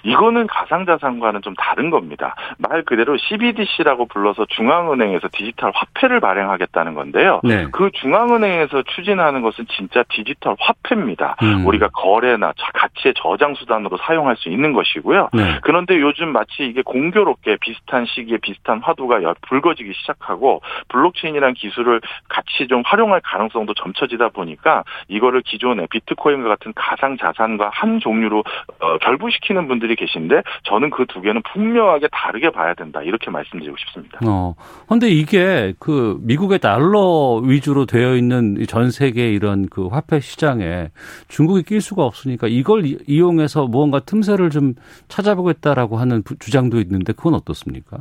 [0.03, 2.35] 이거는 가상자산과는 좀 다른 겁니다.
[2.57, 7.41] 말 그대로 CBDC라고 불러서 중앙은행에서 디지털 화폐를 발행하겠다는 건데요.
[7.43, 7.67] 네.
[7.71, 11.35] 그 중앙은행에서 추진하는 것은 진짜 디지털 화폐입니다.
[11.41, 11.65] 음.
[11.65, 15.29] 우리가 거래나 가치의 저장 수단으로 사용할 수 있는 것이고요.
[15.33, 15.59] 네.
[15.61, 22.81] 그런데 요즘 마치 이게 공교롭게 비슷한 시기에 비슷한 화두가 불거지기 시작하고 블록체인이라는 기술을 같이 좀
[22.85, 28.43] 활용할 가능성도 점쳐지다 보니까 이거를 기존의 비트코인과 같은 가상 자산과 한 종류로
[28.79, 34.19] 어, 결부시키는 분들이 계신데 저는 그 두 개는 분명하게 다르게 봐야 된다 이렇게 말씀드리고 싶습니다.
[34.25, 34.55] 어.
[34.87, 40.89] 근데 이게 그 미국의 달러 위주로 되어 있는 전 세계 이런 그 화폐 시장에
[41.27, 44.75] 중국이 낄 수가 없으니까 이걸 이용해서 무언가 틈새를 좀
[45.07, 47.97] 찾아보겠다라고 하는 주장도 있는데 그건 어떻습니까?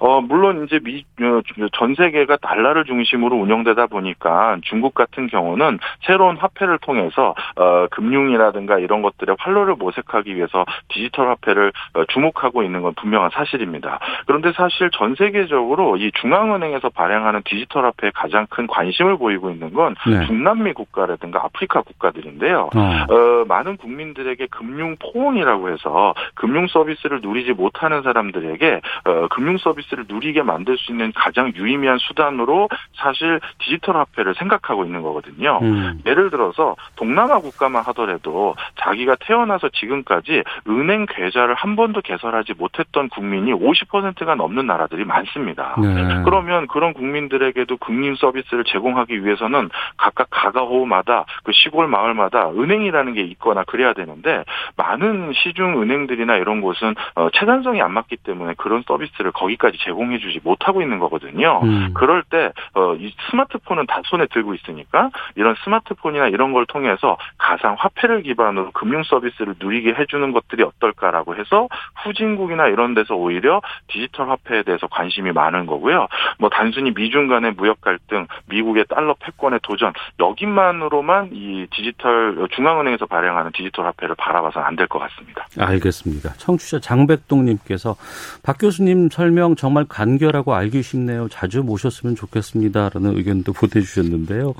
[0.00, 1.40] 어 물론 이제 미, 어,
[1.72, 9.02] 전 세계가 달러를 중심으로 운영되다 보니까 중국 같은 경우는 새로운 화폐를 통해서 어 금융이라든가 이런
[9.02, 13.98] 것들의 활로를 모색하기 위해서 디지 털 화폐를 어, 주목하고 있는 건 분명한 사실입니다.
[14.26, 19.94] 그런데 사실 전 세계적으로 이 중앙은행에서 발행하는 디지털 화폐에 가장 큰 관심을 보이고 있는 건
[20.06, 20.26] 네.
[20.26, 22.70] 중남미 국가라든가 아프리카 국가들인데요.
[22.74, 23.06] 어.
[23.08, 30.42] 어, 많은 국민들에게 금융 포옹이라고 해서 금융 서비스를 누리지 못하는 사람들에게 어, 금융 서비스를 누리게
[30.42, 35.58] 만들 수 있는 가장 유의미한 수단으로 사실 디지털 화폐를 생각하고 있는 거거든요.
[35.62, 36.00] 음.
[36.06, 43.52] 예를 들어서 동남아 국가만 하더라도 자기가 태어나서 지금까지 은행 계좌를 한 번도 개설하지 못했던 국민이
[43.52, 45.74] 50%가 넘는 나라들이 많습니다.
[45.78, 46.22] 네.
[46.24, 53.64] 그러면 그런 국민들에게도 금융 서비스를 제공하기 위해서는 각각 가가호마다 그 시골 마을마다 은행이라는 게 있거나
[53.64, 54.44] 그래야 되는데
[54.76, 60.80] 많은 시중 은행들이나 이런 곳은 어, 체단성이 안 맞기 때문에 그런 서비스를 거기까지 제공해주지 못하고
[60.80, 61.60] 있는 거거든요.
[61.62, 61.90] 음.
[61.94, 67.76] 그럴 때 어, 이 스마트폰은 다 손에 들고 있으니까 이런 스마트폰이나 이런 걸 통해서 가상
[67.78, 71.68] 화폐를 기반으로 금융 서비스를 누리게 해주는 것들이 어떤 어떨까라고 해서
[72.04, 76.06] 후진국이나 이런 데서 오히려 디지털 화폐에 대해서 관심이 많은 거고요.
[76.38, 83.50] 뭐 단순히 미중 간의 무역 갈등, 미국의 달러 패권의 도전 여기만으로만 이 디지털 중앙은행에서 발행하는
[83.52, 85.46] 디지털 화폐를 바라봐서는 안 될 것 같습니다.
[85.58, 86.34] 알겠습니다.
[86.34, 87.96] 청취자 장백동님께서
[88.44, 91.28] 박 교수님 설명 정말 간결하고 알기 쉽네요.
[91.28, 94.54] 자주 모셨으면 좋겠습니다라는 의견도 보내주셨는데요.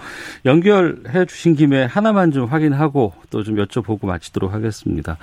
[0.47, 5.19] 연결해 주신 김에 하나만 좀 확인하고 또 좀 여쭤보고 마치도록 하겠습니다.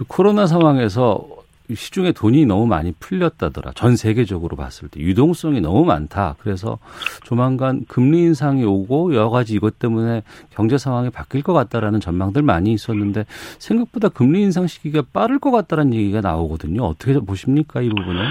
[0.00, 1.26] 그 코로나 상황에서
[1.74, 3.72] 시중에 돈이 너무 많이 풀렸다더라.
[3.74, 6.36] 전 세계적으로 봤을 때 유동성이 너무 많다.
[6.38, 6.78] 그래서
[7.22, 12.72] 조만간 금리 인상이 오고 여러 가지 이것 때문에 경제 상황이 바뀔 것 같다라는 전망들 많이
[12.72, 13.26] 있었는데
[13.58, 16.82] 생각보다 금리 인상 시기가 빠를 것 같다라는 얘기가 나오거든요.
[16.82, 18.24] 어떻게 보십니까 이 부분은?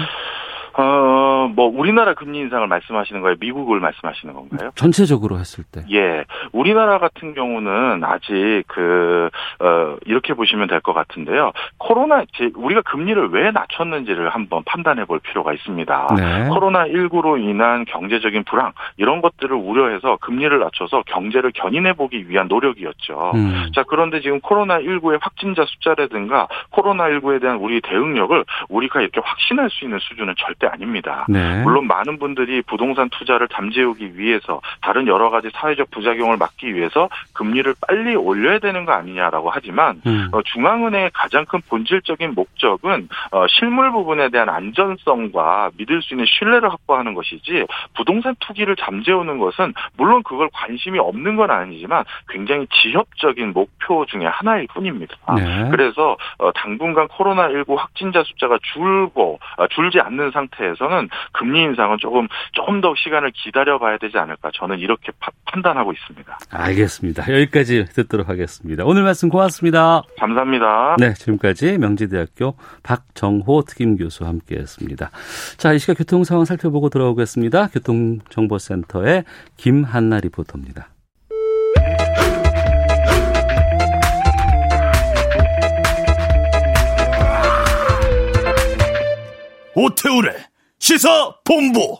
[1.40, 3.36] 어, 뭐, 우리나라 금리 인상을 말씀하시는 거예요?
[3.40, 4.70] 미국을 말씀하시는 건가요?
[4.74, 5.84] 전체적으로 했을 때.
[5.92, 6.24] 예.
[6.52, 11.52] 우리나라 같은 경우는 아직 그, 어, 이렇게 보시면 될 것 같은데요.
[11.76, 12.24] 코로나,
[12.54, 16.06] 우리가 금리를 왜 낮췄는지를 한번 판단해 볼 필요가 있습니다.
[16.16, 16.48] 네.
[16.48, 23.32] 코로나19로 인한 경제적인 불황, 이런 것들을 우려해서 금리를 낮춰서 경제를 견인해 보기 위한 노력이었죠.
[23.34, 23.68] 음.
[23.74, 29.98] 자, 그런데 지금 코로나19의 확진자 숫자라든가 코로나19에 대한 우리 대응력을 우리가 이렇게 확신할 수 있는
[30.00, 31.26] 수준은 절대 아닙니다.
[31.28, 31.39] 네.
[31.62, 37.74] 물론 많은 분들이 부동산 투자를 잠재우기 위해서 다른 여러 가지 사회적 부작용을 막기 위해서 금리를
[37.86, 40.28] 빨리 올려야 되는 거 아니냐라고 하지만 음.
[40.32, 46.70] 어, 중앙은행의 가장 큰 본질적인 목적은 어, 실물 부분에 대한 안전성과 믿을 수 있는 신뢰를
[46.70, 54.06] 확보하는 것이지 부동산 투기를 잠재우는 것은 물론 그걸 관심이 없는 건 아니지만 굉장히 지협적인 목표
[54.06, 55.16] 중의 하나일 뿐입니다.
[55.36, 55.68] 네.
[55.70, 59.38] 그래서 어, 당분간 코로나19 확진자 숫자가 줄고
[59.70, 64.78] 줄지 않는 상태 상태에서는 금리 인상은 조금 조금 더 시간을 기다려 봐야 되지 않을까 저는
[64.78, 66.38] 이렇게 파, 판단하고 있습니다.
[66.50, 67.32] 알겠습니다.
[67.32, 68.84] 여기까지 듣도록 하겠습니다.
[68.84, 70.02] 오늘 말씀 고맙습니다.
[70.18, 70.96] 감사합니다.
[70.98, 75.10] 네, 지금까지 명지대학교 박정호 특임 교수와 함께했습니다.
[75.56, 77.68] 자, 이 시각 교통 상황 살펴보고 들어오겠습니다.
[77.68, 79.24] 교통정보센터의
[79.56, 80.88] 김한나 리포터입니다.
[89.74, 90.49] 오태우래
[90.80, 91.98] 시사 본부.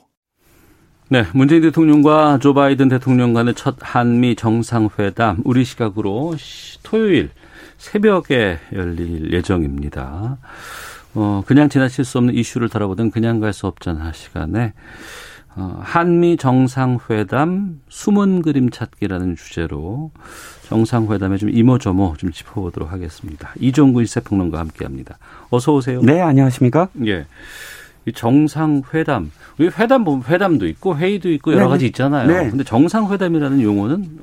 [1.10, 6.34] 네, 문재인 대통령과 조 바이든 대통령 간의 첫 한미 정상회담 우리 시각으로
[6.82, 7.30] 토요일
[7.76, 10.38] 새벽에 열릴 예정입니다.
[11.14, 14.72] 어, 그냥 지나칠 수 없는 이슈를 다뤄보던 그냥 갈 수 없잖아 시간에
[15.56, 20.10] 어, 한미 정상회담 숨은 그림 찾기라는 주제로
[20.68, 23.52] 정상회담의 좀 이모저모 좀 짚어보도록 하겠습니다.
[23.60, 25.18] 이종구 일세평론가와 함께합니다.
[25.50, 26.00] 어서 오세요.
[26.02, 26.88] 네, 안녕하십니까?
[27.06, 27.26] 예.
[28.06, 32.26] 이 정상회담, 우리 회담 보면 회담도 있고 회의도 있고 여러 네, 가지 있잖아요.
[32.26, 32.50] 네.
[32.50, 34.18] 근데 정상회담이라는 용어는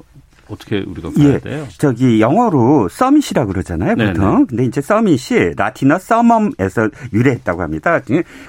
[0.50, 1.68] 어떻게 우리가 봐야 예, 돼요?
[1.78, 4.14] 저기 영어로 서밋이라 그러잖아요, 보통.
[4.14, 4.46] 네네.
[4.48, 8.00] 근데 이제 서밋이 라틴어 서멈에서 유래했다고 합니다.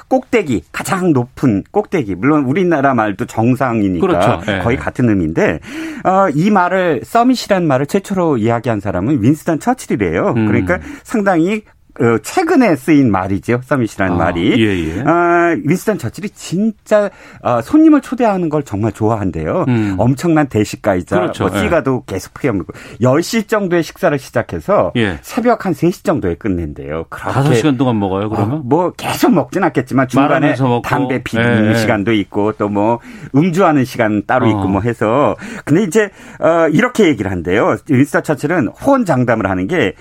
[0.08, 2.14] 꼭대기, 가장 높은 꼭대기.
[2.14, 4.40] 물론 우리나라 말도 정상이니까 그렇죠.
[4.46, 4.60] 네.
[4.60, 5.60] 거의 같은 의미인데
[6.04, 10.34] 어, 이 말을 서밋이라는 말을 최초로 이야기한 사람은 윈스턴 처칠이래요.
[10.36, 10.46] 음.
[10.46, 11.77] 그러니까 상당히 어,
[12.22, 13.60] 최근에 쓰인 말이죠.
[13.64, 14.54] 서밋이라는 아, 말이.
[14.58, 15.00] 예, 예.
[15.00, 17.10] 어, 윈스턴 처칠이 진짜
[17.42, 19.64] 어, 손님을 초대하는 걸 정말 좋아한대요.
[19.68, 19.96] 음.
[19.98, 21.48] 엄청난 대식가이자 그렇죠.
[21.48, 22.12] 뭐 시가도 예.
[22.14, 25.18] 계속 피해물고 10시 정도에 식사를 시작해서 예.
[25.22, 27.06] 새벽 한 3시 정도에 끝낸대요.
[27.08, 28.58] 그렇게 5시간 동안 먹어요, 그러면?
[28.58, 31.74] 어, 뭐 계속 먹진 않겠지만 중간에 담배 피는 예, 예.
[31.74, 33.00] 시간도 있고 또 뭐
[33.34, 34.50] 음주하는 시간 따로 어.
[34.50, 37.76] 있고 뭐 해서 근데 이제 어, 이렇게 얘기를 한대요.
[37.88, 39.94] 윈스턴 처칠은 호언장담을 하는 게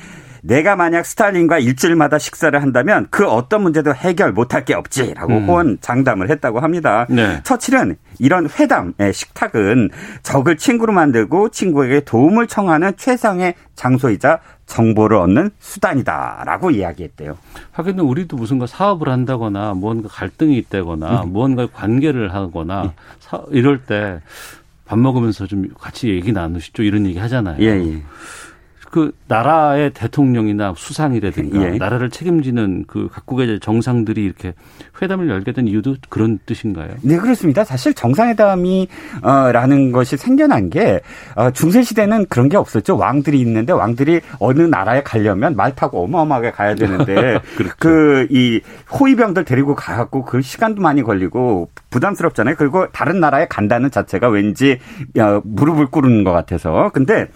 [0.43, 5.47] 내가 만약 스탈린과 일주일마다 식사를 한다면 그 어떤 문제도 해결 못할 게 없지라고 음.
[5.47, 7.05] 호언 장담을 했다고 합니다.
[7.09, 7.41] 네.
[7.43, 9.89] 처칠은 이런 회담의 식탁은
[10.23, 17.37] 적을 친구로 만들고 친구에게 도움을 청하는 최상의 장소이자 정보를 얻는 수단이다라고 이야기했대요.
[17.71, 21.31] 하긴 우리도 무슨 사업을 한다거나 무언가 갈등이 있다거나 음.
[21.31, 22.91] 무언가 관계를 하거나 예.
[23.19, 24.19] 사, 이럴 때
[24.87, 27.57] 밥 먹으면서 좀 같이 얘기 나누시죠 이런 얘기 하잖아요.
[27.61, 28.01] 예, 예.
[28.89, 31.77] 그 나라의 대통령이나 수상이라든가 예.
[31.77, 34.53] 나라를 책임지는 그 각국의 정상들이 이렇게
[35.01, 36.89] 회담을 열게 된 이유도 그런 뜻인가요?
[37.01, 37.63] 네 그렇습니다.
[37.63, 38.87] 사실 정상회담이라는
[39.91, 41.01] 것이 생겨난 게
[41.35, 42.97] 어, 중세 시대는 그런 게 없었죠.
[42.97, 47.75] 왕들이 있는데 왕들이 어느 나라에 가려면 말 타고 어마어마하게 가야 되는데 그렇죠.
[47.79, 48.61] 그이
[48.99, 52.55] 호위병들 데리고 가갖고 그 시간도 많이 걸리고 부담스럽잖아요.
[52.57, 54.79] 그리고 다른 나라에 간다는 자체가 왠지
[55.19, 57.27] 어, 무릎을 꿇는 것 같아서 근데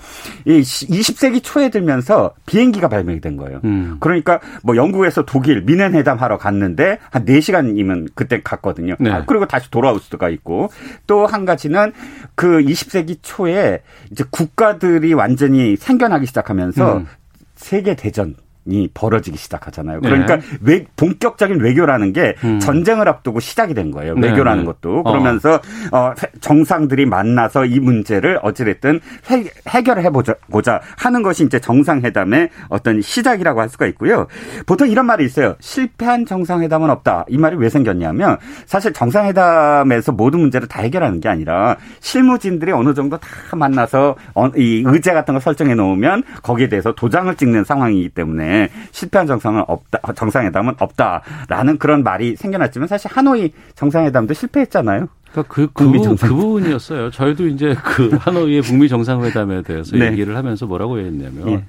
[0.45, 3.61] 이 20세기 초에 들면서 비행기가 발명이 된 거예요.
[3.63, 3.97] 음.
[3.99, 8.95] 그러니까 뭐 영국에서 독일 미넨 회담하러 갔는데 한 4시간이면 그때 갔거든요.
[8.99, 9.11] 네.
[9.11, 10.69] 아, 그리고 다시 돌아올 수가 있고
[11.07, 11.93] 또 한 가지는
[12.35, 17.07] 그 20세기 초에 이제 국가들이 완전히 생겨나기 시작하면서 음.
[17.55, 20.01] 세계 대전 이 벌어지기 시작하잖아요.
[20.01, 20.43] 그러니까 네.
[20.61, 22.59] 외, 본격적인 외교라는 게 음.
[22.59, 24.13] 전쟁을 앞두고 시작이 된 거예요.
[24.15, 24.65] 네, 외교라는 네.
[24.65, 25.11] 것도 어.
[25.11, 25.59] 그러면서
[25.91, 26.13] 어.
[26.41, 28.99] 정상들이 만나서 이 문제를 어찌됐든
[29.31, 34.27] 해, 결을 해보자 하는 것이 이제 정상회담의 어떤 시작이라고 할 수가 있고요.
[34.67, 35.55] 보통 이런 말이 있어요.
[35.59, 37.25] 실패한 정상회담은 없다.
[37.29, 43.17] 이 말이 왜 생겼냐면 사실 정상회담에서 모든 문제를 다 해결하는 게 아니라 실무진들이 어느 정도
[43.17, 48.50] 다 만나서 어, 이 의제 같은 걸 설정해 놓으면 거기에 대해서 도장을 찍는 상황이기 때문에
[48.91, 55.07] 실패한 정상은 없다, 정상회담은 없다라는 그런 말이 생겨났지만 사실 하노이 정상회담도 실패했잖아요.
[55.31, 57.11] 그러니까 그, 그, 부, 그 부분이었어요.
[57.11, 60.11] 저희도 이제 그 하노이의 북미 정상회담에 대해서 네.
[60.11, 61.65] 얘기를 하면서 뭐라고 했냐면 네.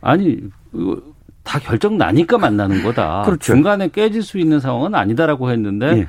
[0.00, 0.38] 아니
[1.42, 3.22] 다 결정 나니까 만나는 거다.
[3.24, 3.52] 그렇죠.
[3.52, 6.08] 중간에 깨질 수 있는 상황은 아니다라고 했는데 네.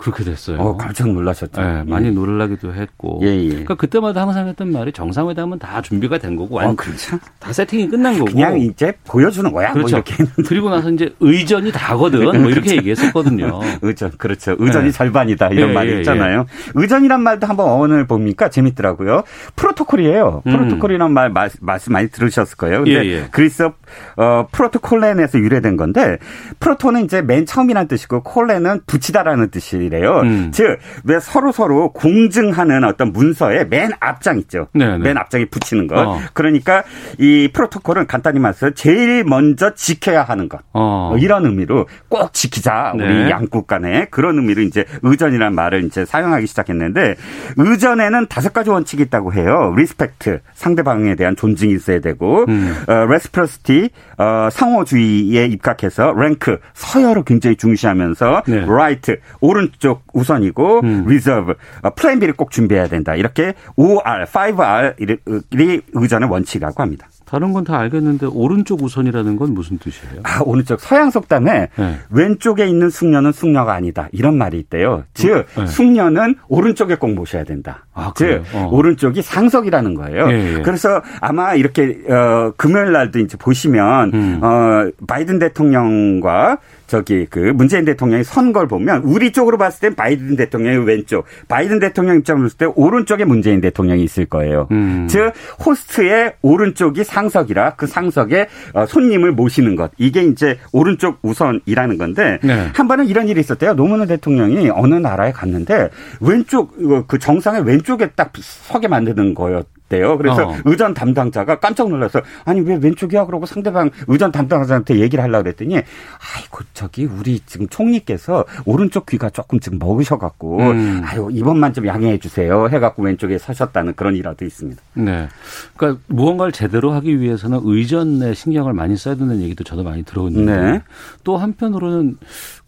[0.00, 0.58] 그렇게 됐어요.
[0.58, 1.60] 어, 깜짝 놀라셨죠.
[1.60, 2.10] 네, 많이 예.
[2.10, 3.20] 놀라기도 했고.
[3.22, 3.48] 예, 예.
[3.48, 7.18] 그러니까 그때마다 항상 했던 말이 정상회담은 다 준비가 된 거고, 어, 그렇죠.
[7.38, 8.24] 다 세팅이 끝난 거고.
[8.32, 9.72] 그냥 이제 보여주는 거야.
[9.72, 9.96] 뭐 그렇죠.
[9.96, 10.42] 뭐 이렇게.
[10.48, 12.24] 그리고 나서 이제 의전이 다거든.
[12.24, 12.76] 뭐 이렇게 그렇죠.
[12.76, 13.60] 얘기했었거든요.
[13.82, 14.56] 의전, 그렇죠.
[14.58, 14.90] 의전이 네.
[14.90, 16.46] 절반이다 이런 예, 말이 예, 있잖아요.
[16.48, 16.70] 예.
[16.74, 19.24] 의전이란 말도 한번 어원을 봅니까 재밌더라고요.
[19.56, 20.42] 프로토콜이에요.
[20.46, 20.50] 음.
[20.50, 22.84] 프로토콜이란 말 말씀 많이 들으셨을 거예요.
[22.84, 23.68] 근데 그리스
[24.16, 26.16] 어, 프로토콜렌에서 유래된 건데
[26.58, 30.20] 프로토는 이제 맨 처음이라는 뜻이고 콜렌은 붙이다라는 뜻이 이래요.
[30.20, 30.50] 음.
[30.52, 34.68] 즉, 왜 서로 서로 공증하는 어떤 문서의 맨 앞장 있죠.
[34.72, 34.98] 네네.
[34.98, 34.98] 네.
[34.98, 35.98] 맨 앞장에 붙이는 것.
[35.98, 36.18] 어.
[36.32, 36.84] 그러니까
[37.18, 40.60] 이 프로토콜은 간단히 말해서 제일 먼저 지켜야 하는 것.
[40.72, 41.14] 어.
[41.18, 42.92] 이런 의미로 꼭 지키자.
[42.94, 43.30] 우리 네.
[43.30, 47.16] 양국 간에 그런 의미로 이제 의전이라는 말을 이제 사용하기 시작했는데
[47.56, 49.74] 의전에는 다섯 가지 원칙이 있다고 해요.
[49.76, 52.74] respect, 상대방에 대한 존중이 있어야 되고, 음.
[52.86, 58.64] 어, reciprocity, 어, 상호주의에 입각해서 rank, 서열을 굉장히 중시하면서 네.
[58.66, 61.04] right, 오른 쪽 우선이고 음.
[61.08, 63.16] reserve 어, plan B를 꼭 준비해야 된다.
[63.16, 67.08] 이렇게 5R, 5R이 의전의 원칙이라고 합니다.
[67.24, 70.22] 다른 건 다 알겠는데 오른쪽 우선이라는 건 무슨 뜻이에요?
[70.24, 71.96] 아, 오른쪽 서양 속담에 네.
[72.10, 74.08] 왼쪽에 있는 숙녀는 숙녀가 아니다.
[74.12, 75.04] 이런 말이 있대요.
[75.14, 75.66] 즉 네.
[75.66, 77.86] 숙녀는 오른쪽에 꼭 모셔야 된다.
[77.94, 78.68] 아, 즉 어.
[78.72, 80.28] 오른쪽이 상석이라는 거예요.
[80.32, 80.62] 예, 예.
[80.62, 84.40] 그래서 아마 이렇게 어 금요일 날도 이제 보시면 음.
[84.42, 86.58] 어 바이든 대통령과
[86.90, 91.78] 저기 그 문재인 대통령이 선 걸 보면 우리 쪽으로 봤을 땐 바이든 대통령이 왼쪽, 바이든
[91.78, 94.66] 대통령 입장으로 봤을 때 오른쪽에 문재인 대통령이 있을 거예요.
[94.72, 95.06] 음.
[95.08, 95.32] 즉
[95.64, 102.70] 호스트의 오른쪽이 상석이라 그 상석에 어, 손님을 모시는 것 이게 이제 오른쪽 우선이라는 건데 네.
[102.74, 103.74] 한 번은 이런 일이 있었대요.
[103.74, 106.74] 노무현 대통령이 어느 나라에 갔는데 왼쪽
[107.06, 109.66] 그 정상의 왼쪽에 딱 서게 만드는 거였.
[109.90, 110.16] 됐대요.
[110.16, 110.56] 그래서 어.
[110.64, 116.64] 의전 담당자가 깜짝 놀라서 아니 왜 왼쪽이야 그러고 상대방 의전 담당자한테 얘기를 하려고 그랬더니 아이고
[116.72, 121.02] 저기 우리 지금 총리께서 오른쪽 귀가 조금 지금 먹으셔 갖고 음.
[121.04, 124.80] 아유 이번만 좀 양해해 주세요 해 갖고 왼쪽에 서셨다는 그런 일화도 있습니다.
[124.94, 125.28] 네.
[125.76, 130.82] 그러니까 무언가를 제대로 하기 위해서는 의전에 신경을 많이 써야 된다는 얘기도 저도 많이 들었는데 네.
[131.24, 132.18] 또 한편으로는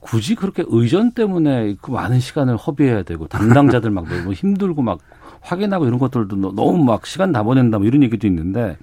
[0.00, 4.98] 굳이 그렇게 의전 때문에 그 많은 시간을 허비해야 되고 담당자들 막 너무 힘들고 막
[5.42, 8.76] 확인하고 이런 것들도 너무 막 시간 다 보낸다 뭐 이런 얘기도 있는데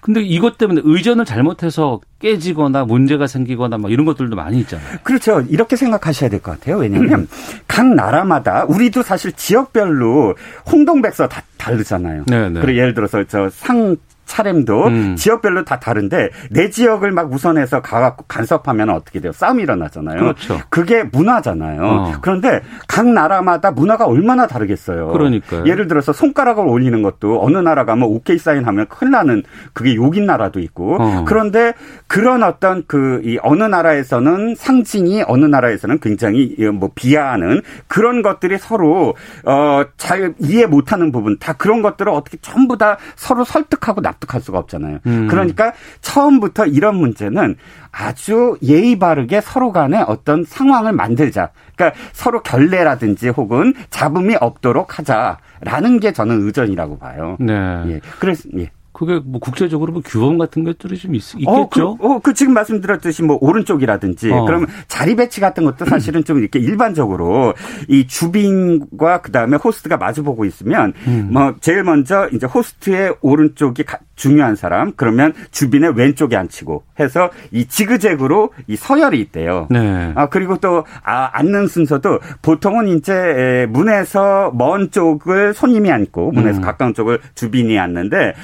[0.00, 4.98] 근데 이것 때문에 의전을 잘못해서 깨지거나 문제가 생기거나 막 이런 것들도 많이 있잖아요.
[5.02, 5.40] 그렇죠.
[5.48, 6.76] 이렇게 생각하셔야 될 것 같아요.
[6.78, 7.26] 왜냐하면
[7.66, 10.36] 각 나라마다 우리도 사실 지역별로
[10.70, 12.26] 홍동백서 다 다르잖아요.
[12.26, 12.48] 네네.
[12.50, 12.60] 네.
[12.60, 13.96] 그리고 예를 들어서 저 상
[14.28, 15.16] 차림도 음.
[15.16, 19.32] 지역별로 다 다른데 내 지역을 막 우선해서 가갖고 간섭하면 어떻게 돼요?
[19.32, 20.18] 싸움이 일어나잖아요.
[20.20, 20.60] 그렇죠.
[20.68, 21.82] 그게 문화잖아요.
[21.82, 22.12] 어.
[22.20, 25.08] 그런데 각 나라마다 문화가 얼마나 다르겠어요.
[25.08, 29.94] 그러니까 예를 들어서 손가락을 올리는 것도 어느 나라 가면 오케이 사인 하면 큰일 나는 그게
[29.96, 31.24] 욕인 나라도 있고 어.
[31.26, 31.72] 그런데
[32.06, 39.14] 그런 어떤 그 이 어느 나라에서는 상징이 어느 나라에서는 굉장히 뭐 비하하는 그런 것들이 서로
[39.44, 44.40] 어 잘 이해 못하는 부분 다 그런 것들을 어떻게 전부 다 서로 설득하고 납 납득할
[44.40, 44.98] 수가 없잖아요.
[45.06, 45.28] 음.
[45.28, 47.56] 그러니까 처음부터 이런 문제는
[47.90, 51.50] 아주 예의 바르게 서로 간에 어떤 상황을 만들자.
[51.74, 57.36] 그러니까 서로 결례라든지 혹은 잡음이 없도록 하자라는 게 저는 의전이라고 봐요.
[57.40, 57.54] 네.
[57.86, 58.00] 예.
[58.18, 58.70] 그래서 예.
[58.98, 62.52] 그게 뭐 국제적으로 뭐 규범 같은 것들이 좀 있, 겠죠 어, 그, 어, 그 지금
[62.54, 64.44] 말씀드렸듯이 뭐 오른쪽이라든지 어.
[64.44, 67.54] 그러면 자리 배치 같은 것도 사실은 좀 이렇게 일반적으로
[67.86, 71.28] 이 주빈과 그다음에 호스트가 마주 보고 있으면 음.
[71.30, 73.84] 뭐 제일 먼저 이제 호스트의 오른쪽이
[74.16, 79.68] 중요한 사람 그러면 주빈의 왼쪽에 앉히고 해서 이 지그재그로 이 서열이 있대요.
[79.70, 80.12] 네.
[80.16, 86.62] 아 그리고 또 아, 앉는 순서도 보통은 이제 문에서 먼 쪽을 손님이 앉고 문에서 음.
[86.62, 88.34] 가까운 쪽을 주빈이 앉는데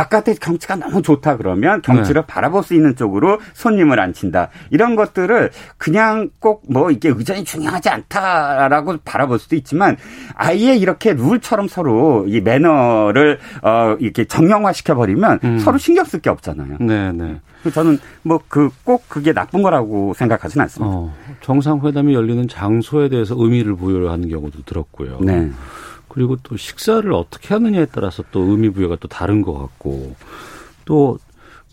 [0.00, 2.26] 바깥의 경치가 너무 좋다 그러면 경치를 네.
[2.26, 4.48] 바라볼 수 있는 쪽으로 손님을 앉힌다.
[4.70, 9.96] 이런 것들을 그냥 꼭 뭐 이게 의전이 중요하지 않다라고 바라볼 수도 있지만
[10.34, 15.58] 아예 이렇게 룰처럼 서로 이 매너를 어 이렇게 정형화 시켜 버리면 음.
[15.58, 16.76] 서로 신경 쓸 게 없잖아요.
[16.80, 17.40] 네, 네.
[17.72, 20.94] 저는 뭐 그 꼭 그게 나쁜 거라고 생각하지는 않습니다.
[20.96, 25.18] 어, 정상회담이 열리는 장소에 대해서 의미를 부여하는 경우도 들었고요.
[25.22, 25.50] 네.
[26.10, 30.14] 그리고 또 식사를 어떻게 하느냐에 따라서 또 의미 부여가 또 다른 것 같고
[30.84, 31.18] 또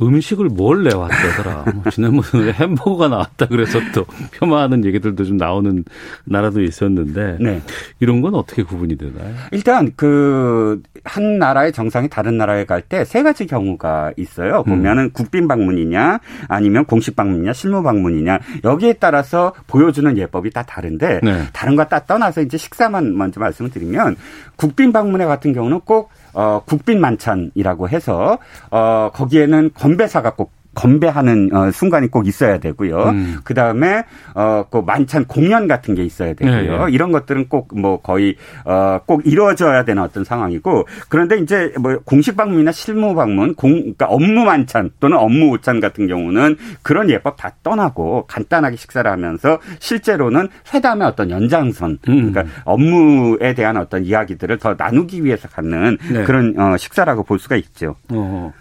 [0.01, 1.65] 음식을 뭘 내왔다더라.
[1.73, 4.05] 뭐 지난번에 햄버거가 나왔다 그래서 또
[4.39, 5.83] 폄하하는 얘기들도 좀 나오는
[6.25, 7.61] 나라도 있었는데 네.
[7.99, 9.33] 이런 건 어떻게 구분이 되나요?
[9.51, 14.63] 일단 그 한 나라의 정상이 다른 나라에 갈 때 세 가지 경우가 있어요.
[14.63, 15.09] 보면은 음.
[15.11, 16.19] 국빈 방문이냐
[16.49, 21.43] 아니면 공식 방문이냐 실무 방문이냐 여기에 따라서 보여주는 예법이 다 다른데 네.
[21.53, 24.17] 다른 거 다 떠나서 이제 식사만 먼저 말씀을 드리면
[24.57, 28.38] 국빈 방문회 같은 경우는 꼭 어, 국빈 만찬이라고 해서
[28.69, 33.09] 어, 거기에는 건배사가 꼭 건배하는 어, 순간이 꼭 있어야 되고요.
[33.09, 33.38] 음.
[33.43, 34.03] 그 다음에
[34.36, 36.78] 어 그 만찬 공연 같은 게 있어야 되고요.
[36.78, 36.91] 네, 네.
[36.91, 42.36] 이런 것들은 꼭 뭐 거의 어 꼭 이루어져야 되는 어떤 상황이고 그런데 이제 뭐 공식
[42.38, 47.51] 방문이나 실무 방문, 공 그러니까 업무 만찬 또는 업무 오찬 같은 경우는 그런 예법 다
[47.63, 52.32] 떠나고 간단하게 식사를 하면서 실제로는 회담의 어떤 연장선, 음.
[52.32, 56.23] 그러니까 업무에 대한 어떤 이야기들을 더 나누기 위해서 갖는 네.
[56.23, 57.95] 그런 어 식사라고 볼 수가 있죠.
[58.09, 58.53] 어.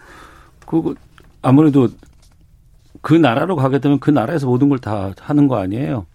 [0.67, 0.95] 그
[1.43, 1.89] 아무래도
[3.03, 6.07] 그 나라로 가게 되면 그 나라에서 모든 걸 다 하는 거 아니에요?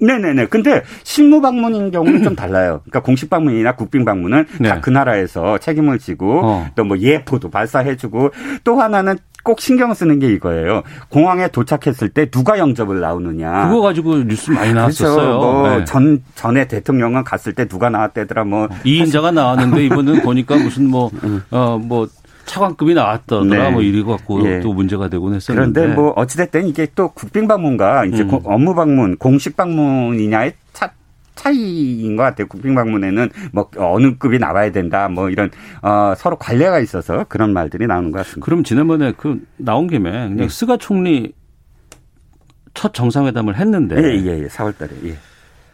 [0.00, 0.46] 네네네.
[0.46, 2.82] 근데 실무 방문인 경우는 좀 달라요.
[2.84, 4.68] 그러니까 공식 방문이나 국빈 방문은 네.
[4.68, 6.66] 다그 나라에서 책임을 지고 어.
[6.76, 8.30] 또뭐 예포도 발사해주고
[8.62, 10.82] 또 하나는 꼭 신경 쓰는 게 이거예요.
[11.08, 13.68] 공항에 도착했을 때 누가 영접을 나오느냐.
[13.68, 15.04] 그거 가지고 뉴스 많이 그렇죠.
[15.04, 15.38] 나왔었어요.
[15.40, 16.22] 뭐전 네.
[16.36, 21.10] 전에 대통령은 갔을 때 누가 나왔대더라 뭐 이인자가 나왔는데 이번은 보니까 무슨 뭐
[21.50, 22.08] 어뭐 뭐
[22.48, 23.70] 차관급이 나왔더라 네.
[23.70, 24.60] 뭐 이리 갖고 예.
[24.60, 28.40] 또 문제가 되곤 했었는데 그런데 뭐 어찌됐든 이게 또 국빈 방문과 이제 음.
[28.44, 30.90] 업무 방문 공식 방문이냐의 차
[31.34, 32.48] 차이인 것 같아요.
[32.48, 35.50] 국빈 방문에는 뭐 어느 급이 나와야 된다, 뭐 이런
[35.82, 38.44] 어, 서로 관례가 있어서 그런 말들이 나오는 것 같습니다.
[38.44, 40.48] 그럼 지난번에 그 나온 김에 그냥 네.
[40.48, 41.32] 스가 총리
[42.74, 44.46] 첫 정상회담을 했는데 예, 예, 예.
[44.48, 45.16] 4월달에 예.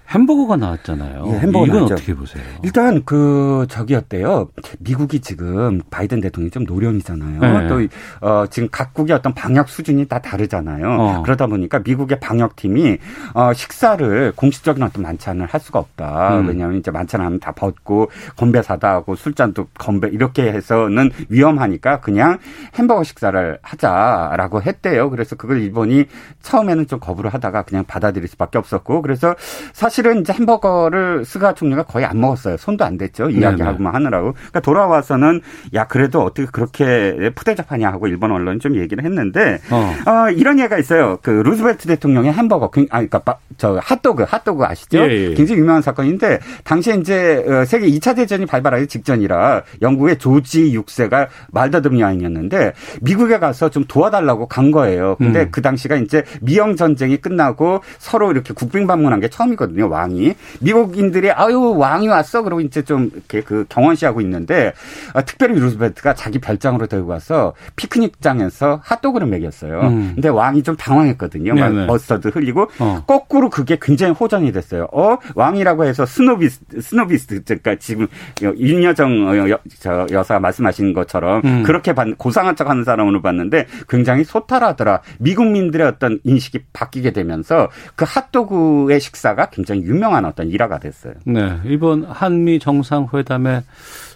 [0.08, 1.24] 햄버거가 나왔잖아요.
[1.26, 1.94] 예, 햄버거 이건 나왔죠.
[1.94, 2.42] 어떻게 보세요?
[2.62, 4.50] 일단 그 저기였대요.
[4.80, 7.40] 미국이 지금 바이든 대통령이 좀 노련이잖아요.
[7.40, 7.68] 네.
[7.68, 10.88] 또 어, 지금 각국의 어떤 방역 수준이 다 다르잖아요.
[10.90, 11.22] 어.
[11.22, 12.98] 그러다 보니까 미국의 방역팀이
[13.32, 16.38] 어, 식사를 공식적인 어떤 만찬을 할 수가 없다.
[16.38, 16.48] 음.
[16.48, 22.38] 왜냐하면 이제 만찬하면 다 벗고 건배 사다 하고 술잔도 건배 이렇게 해서는 위험하니까 그냥
[22.74, 25.10] 햄버거 식사를 하자라고 했대요.
[25.10, 26.04] 그래서 그걸 일본이
[26.42, 29.34] 처음에는 좀 거부를 하다가 그냥 받아들일 수밖에 없었고 그래서
[29.72, 32.56] 사실 사실은 이제 햄버거를 스가 총리가 거의 안 먹었어요.
[32.56, 33.30] 손도 안 댔죠.
[33.30, 34.32] 이야기하고만 하느라고.
[34.32, 35.40] 그러니까 돌아와서는
[35.72, 39.94] 야 그래도 어떻게 그렇게 푸대접하냐 하고 일본 언론이 좀 얘기를 했는데 어.
[40.10, 41.18] 어 이런 얘기가 있어요.
[41.22, 44.98] 그 루즈벨트 대통령의 햄버거, 그, 아 그러니까 저 핫도그, 핫도그 아시죠?
[44.98, 45.34] 예, 예.
[45.34, 52.00] 굉장히 유명한 사건인데 당시에 이제 어, 세계 2차 대전이 발발하기 직전이라 영국의 조지 6세가 말더듬이
[52.00, 52.72] 왕이었는데
[53.02, 55.14] 미국에 가서 좀 도와달라고 간 거예요.
[55.18, 55.48] 근데 음.
[55.52, 59.83] 그 당시가 이제 미영 전쟁이 끝나고 서로 이렇게 국빈 방문한 게 처음이거든요.
[59.84, 60.34] 있거든요, 왕이.
[60.60, 62.42] 미국인들이 아유, 왕이 왔어.
[62.42, 64.72] 그러고 이제 좀 이렇게 그 경원시하고 있는데
[65.12, 69.80] 어, 특별히 루스벨트가 자기 별장으로 들고 가서 피크닉장에서 핫도그를 먹였어요.
[69.80, 70.12] 음.
[70.14, 71.54] 근데 왕이 좀 당황했거든요.
[71.54, 73.02] 막 머스터드 흘리고 어.
[73.06, 74.88] 거꾸로 그게 굉장히 호전이 됐어요.
[74.92, 78.06] 어, 왕이라고 해서 snobbist, snobbist, 그러니까 지금
[78.42, 81.62] 윤여정 여, 저 여사 말씀하신 것처럼 음.
[81.64, 85.00] 그렇게 고상한 척 하는 사람으로 봤는데 굉장히 소탈하더라.
[85.18, 91.14] 미국민들의 어떤 인식이 바뀌게 되면서 그 핫도그의 식사가 굉장히 굉장히 유명한 어떤 일화가 됐어요.
[91.24, 91.58] 네.
[91.64, 93.62] 이번 한미 정상회담에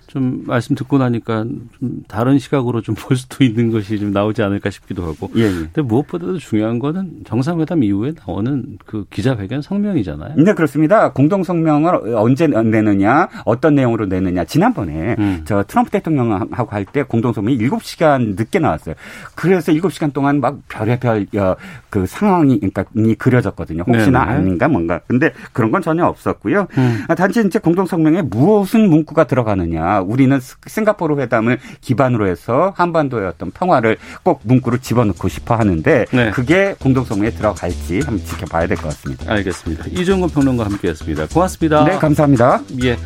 [0.08, 1.44] 좀 말씀 듣고 나니까
[1.78, 5.30] 좀 다른 시각으로 좀 볼 수도 있는 것이 좀 나오지 않을까 싶기도 하고.
[5.36, 5.50] 예, 예.
[5.50, 10.34] 근데 무엇보다도 중요한 거는 정상회담 이후에 나오는 그 기자회견 성명이잖아요.
[10.36, 11.12] 네, 그렇습니다.
[11.12, 14.44] 공동 성명을 언제 내느냐, 어떤 내용으로 내느냐.
[14.44, 15.42] 지난번에 음.
[15.44, 18.94] 저 트럼프 대통령하고 할 때 공동 성명이 7시간 늦게 나왔어요.
[19.34, 21.54] 그래서 7시간 동안 막 별의별 어,
[21.90, 22.84] 그 상황이 그러니까
[23.18, 23.84] 그려졌거든요.
[23.86, 24.36] 혹시나 네네.
[24.38, 25.00] 아닌가 뭔가.
[25.06, 26.66] 근데 그런 건 전혀 없었고요.
[26.78, 27.04] 음.
[27.16, 29.97] 단지 이제 공동 성명에 무엇은 문구가 들어가느냐.
[30.00, 36.30] 우리는 싱가포르 회담을 기반으로 해서 한반도의 어떤 평화를 꼭 문구로 집어넣고 싶어 하는데 네.
[36.30, 39.32] 그게 공동성명에 들어갈지 한번 지켜봐야 될 것 같습니다.
[39.32, 39.84] 알겠습니다.
[39.90, 41.26] 이종건 평론가 함께했습니다.
[41.28, 41.84] 고맙습니다.
[41.84, 42.60] 네, 감사합니다.
[42.84, 42.96] 예.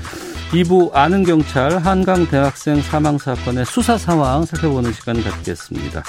[0.53, 6.03] 2부 아는 경찰 한강 대학생 사망 사건의 수사 상황 살펴보는 시간 갖겠습니다.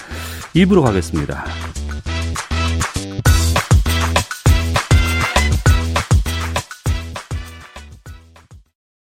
[0.54, 1.46] 2부로 가겠습니다.